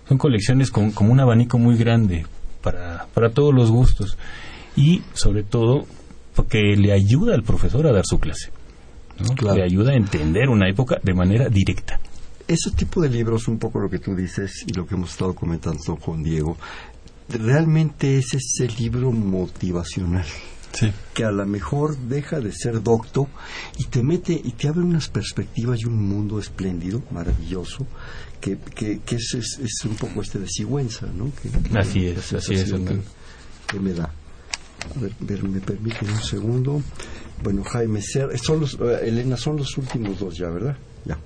[0.09, 2.27] Son colecciones con, con un abanico muy grande
[2.61, 4.19] para, para todos los gustos
[4.77, 5.87] y sobre todo
[6.35, 8.51] porque le ayuda al profesor a dar su clase.
[9.43, 11.99] Le ayuda a entender una época de manera directa.
[12.47, 15.35] Ese tipo de libros, un poco lo que tú dices y lo que hemos estado
[15.35, 16.57] comentando con Diego,
[17.29, 20.27] realmente es ese libro motivacional.
[21.15, 23.29] que a lo mejor deja de ser docto
[23.79, 27.87] y te mete y te abre unas perspectivas y un mundo espléndido, maravilloso,
[28.41, 31.33] que, que, es, es, un poco este de Sigüenza, ¿no?
[31.79, 32.75] así es, así es.
[33.67, 34.13] Que, me da.
[34.95, 36.83] Me permiten un segundo.
[37.43, 40.77] Bueno, Jaime Ser, son los, eh, Elena, son los últimos dos ya, ¿verdad?
[41.05, 41.19] Ya.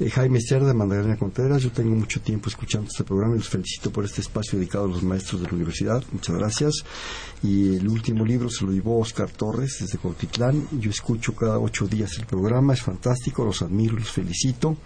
[0.00, 3.90] Eh, Jaime Cerda, Magdalena Contreras, yo tengo mucho tiempo escuchando este programa y los felicito
[3.90, 6.02] por este espacio dedicado a los maestros de la universidad.
[6.12, 6.84] Muchas gracias.
[7.42, 10.66] Y el último libro se lo llevó Oscar Torres desde Cotitlán.
[10.80, 14.76] Yo escucho cada ocho días el programa, es fantástico, los admiro, los felicito.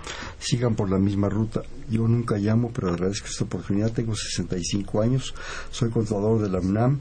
[0.41, 1.63] Sigan por la misma ruta.
[1.89, 3.93] Yo nunca llamo, pero agradezco esta oportunidad.
[3.93, 5.35] Tengo 65 años,
[5.71, 7.01] soy contador de la UNAM,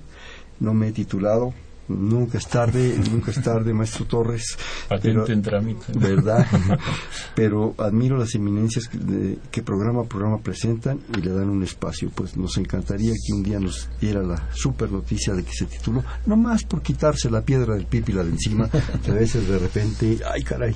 [0.61, 1.53] no me he titulado,
[1.87, 4.57] Nunca es tarde, nunca es tarde, maestro Torres.
[4.87, 5.85] Patente en trámite.
[5.93, 6.45] ¿Verdad?
[7.35, 12.09] pero admiro las eminencias que, programa a programa presentan y le dan un espacio.
[12.13, 16.03] Pues nos encantaría que un día nos diera la super noticia de que se tituló,
[16.25, 18.69] no más por quitarse la piedra del pípila de encima,
[19.03, 20.75] que a veces de repente, ay caray,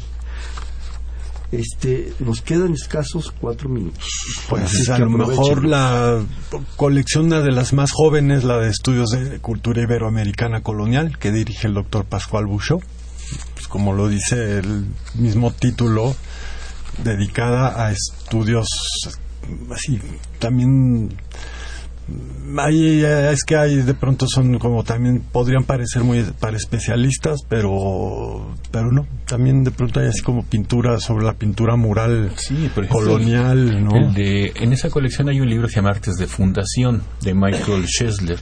[1.51, 4.07] este, nos quedan escasos cuatro minutos.
[4.49, 6.23] Pues a lo mejor la
[6.75, 11.73] colección de las más jóvenes, la de estudios de cultura iberoamericana colonial, que dirige el
[11.73, 12.83] doctor Pascual Bouchot,
[13.53, 14.85] pues como lo dice el
[15.15, 16.15] mismo título,
[17.03, 18.67] dedicada a estudios
[19.71, 19.99] así
[20.39, 21.15] también
[22.57, 28.55] Ahí es que hay de pronto son como también podrían parecer muy para especialistas, pero
[28.71, 29.07] pero no.
[29.25, 32.31] También de pronto hay así como pintura sobre la pintura mural
[32.89, 34.13] colonial, ¿no?
[34.13, 37.85] de, en esa colección hay un libro que se llama Artes de Fundación de Michael
[37.87, 38.39] Schesler,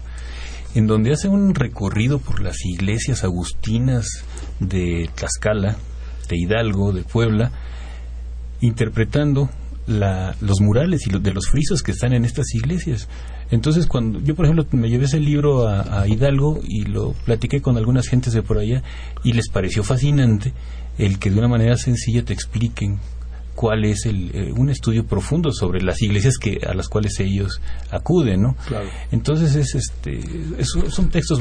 [0.76, 4.06] en donde hace un recorrido por las iglesias agustinas
[4.60, 5.78] de Tlaxcala,
[6.28, 7.52] de Hidalgo, de Puebla,
[8.60, 9.50] interpretando
[9.88, 13.08] la, los murales y de los frisos que están en estas iglesias.
[13.54, 17.78] Entonces, cuando yo, por ejemplo, me llevé ese libro a, Hidalgo y lo platiqué con
[17.78, 18.82] algunas gentes de por allá
[19.24, 20.54] y les pareció fascinante
[20.98, 23.00] el que de una manera sencilla te expliquen
[23.54, 27.62] cuál es el, eh, un estudio profundo sobre las iglesias que a las cuales ellos
[27.92, 28.56] acuden, ¿no?
[29.12, 30.20] Entonces es este
[30.90, 31.40] son textos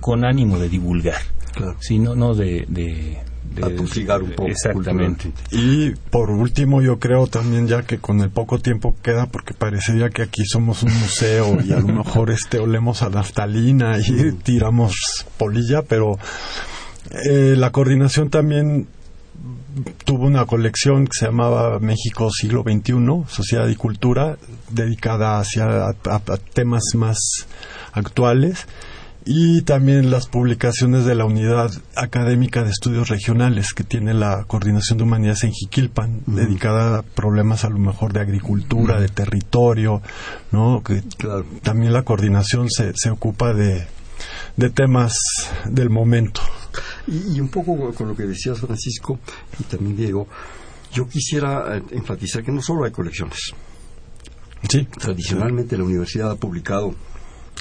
[0.00, 1.20] con ánimo de divulgar,
[1.52, 1.76] claro.
[1.78, 3.18] sino no de, de
[3.62, 4.48] atusigar un poco.
[4.48, 5.32] Exactamente.
[5.50, 10.10] Y por último, yo creo también ya que con el poco tiempo queda, porque parecería
[10.10, 14.94] que aquí somos un museo y a lo mejor este olemos a naftalina y tiramos
[15.38, 16.18] polilla, pero
[17.10, 18.88] eh, la coordinación también
[20.04, 24.36] tuvo una colección que se llamaba México siglo XXI, Sociedad y Cultura,
[24.70, 27.18] dedicada hacia a temas más
[27.92, 28.66] actuales
[29.26, 34.98] y también las publicaciones de la Unidad Académica de Estudios Regionales que tiene la Coordinación
[34.98, 40.02] de Humanidades en Jiquilpan, dedicada a problemas a lo mejor de agricultura, de territorio,
[40.52, 40.82] ¿no?
[40.82, 41.02] Que
[41.62, 43.86] también la coordinación se, se ocupa de,
[44.56, 45.14] de temas
[45.64, 46.42] del momento.
[47.06, 49.18] Y, un poco con lo que decías Francisco
[49.58, 50.28] y también Diego,
[50.92, 53.52] yo quisiera eh, enfatizar que no solo hay colecciones.
[54.68, 54.86] Sí.
[54.98, 56.94] Tradicionalmente la universidad ha publicado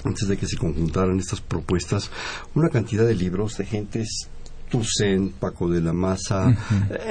[0.03, 2.09] antes de que se conjuntaran estas propuestas,
[2.55, 4.29] una cantidad de libros de gentes,
[4.69, 6.55] Tucen, Paco de la Maza,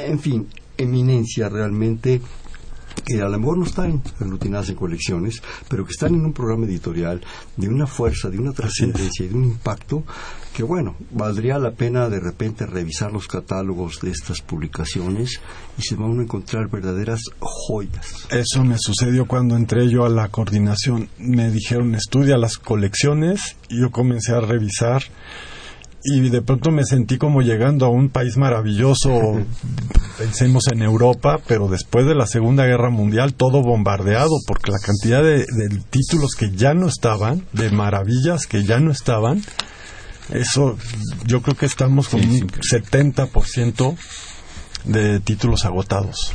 [0.06, 2.20] en fin, eminencia realmente
[3.04, 6.66] que a lo mejor no están aglutinadas en colecciones, pero que están en un programa
[6.66, 7.20] editorial
[7.56, 10.04] de una fuerza, de una trascendencia y de un impacto
[10.52, 15.40] que bueno, valdría la pena de repente revisar los catálogos de estas publicaciones
[15.78, 18.26] y se van a encontrar verdaderas joyas.
[18.30, 21.08] Eso me sucedió cuando entré yo a la coordinación.
[21.18, 25.02] Me dijeron estudia las colecciones y yo comencé a revisar
[26.04, 29.10] y de pronto me sentí como llegando a un país maravilloso,
[30.18, 35.22] pensemos en Europa, pero después de la Segunda Guerra Mundial todo bombardeado, porque la cantidad
[35.22, 39.42] de, de títulos que ya no estaban, de maravillas que ya no estaban,
[40.30, 40.78] eso,
[41.26, 43.96] yo creo que estamos con un 70%
[44.84, 46.32] de títulos agotados.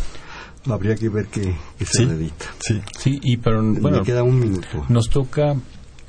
[0.65, 1.55] Habría que ver qué,
[1.86, 2.45] se edita.
[2.59, 4.86] Sí, sí, y pero bueno, Me queda un minuto.
[4.89, 5.55] Nos toca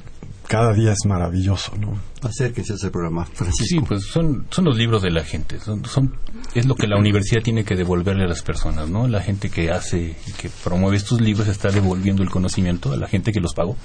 [0.48, 1.98] cada día es maravilloso, ¿no?
[2.22, 3.66] Acérquense a ese programa, Francisco.
[3.68, 6.14] Sí, pues son, son los libros de la gente, son, son,
[6.54, 9.06] es lo que la universidad tiene que devolverle a las personas, ¿no?
[9.06, 13.06] La gente que hace y que promueve estos libros está devolviendo el conocimiento a la
[13.06, 13.76] gente que los pagó.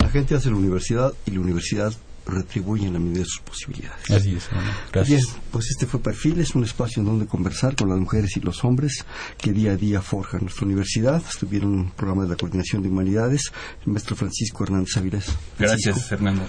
[0.00, 1.92] La gente hace la universidad y la universidad
[2.28, 4.10] retribuyen la medida de sus posibilidades.
[4.10, 4.48] Así es,
[4.92, 5.22] gracias.
[5.22, 8.40] Bien, pues este fue Perfil, es un espacio en donde conversar con las mujeres y
[8.40, 9.04] los hombres
[9.38, 11.22] que día a día forjan nuestra universidad.
[11.28, 13.50] Estuvieron en un programa de la Coordinación de Humanidades,
[13.84, 15.26] el maestro Francisco Hernández Avilés.
[15.58, 16.42] Gracias, Fernando.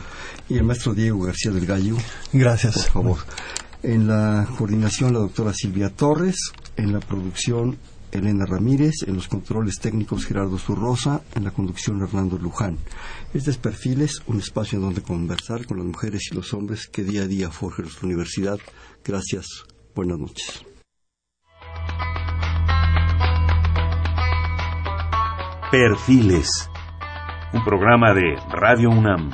[0.50, 1.96] Y el maestro Diego García del Gallo.
[2.34, 2.76] Gracias.
[2.76, 3.18] Por favor.
[3.82, 6.36] En la coordinación, la doctora Silvia Torres.
[6.76, 7.78] En la producción,
[8.12, 12.78] Elena Ramírez, en los controles técnicos Gerardo Zurrosa, en la conducción Hernando Luján.
[13.34, 17.04] Este es Perfiles, un espacio en donde conversar con las mujeres y los hombres que
[17.04, 18.60] día a día forjan nuestra universidad.
[19.04, 19.46] Gracias.
[19.96, 20.66] Buenas noches.
[25.72, 26.50] Perfiles,
[27.54, 29.30] un programa de Radio UNAM.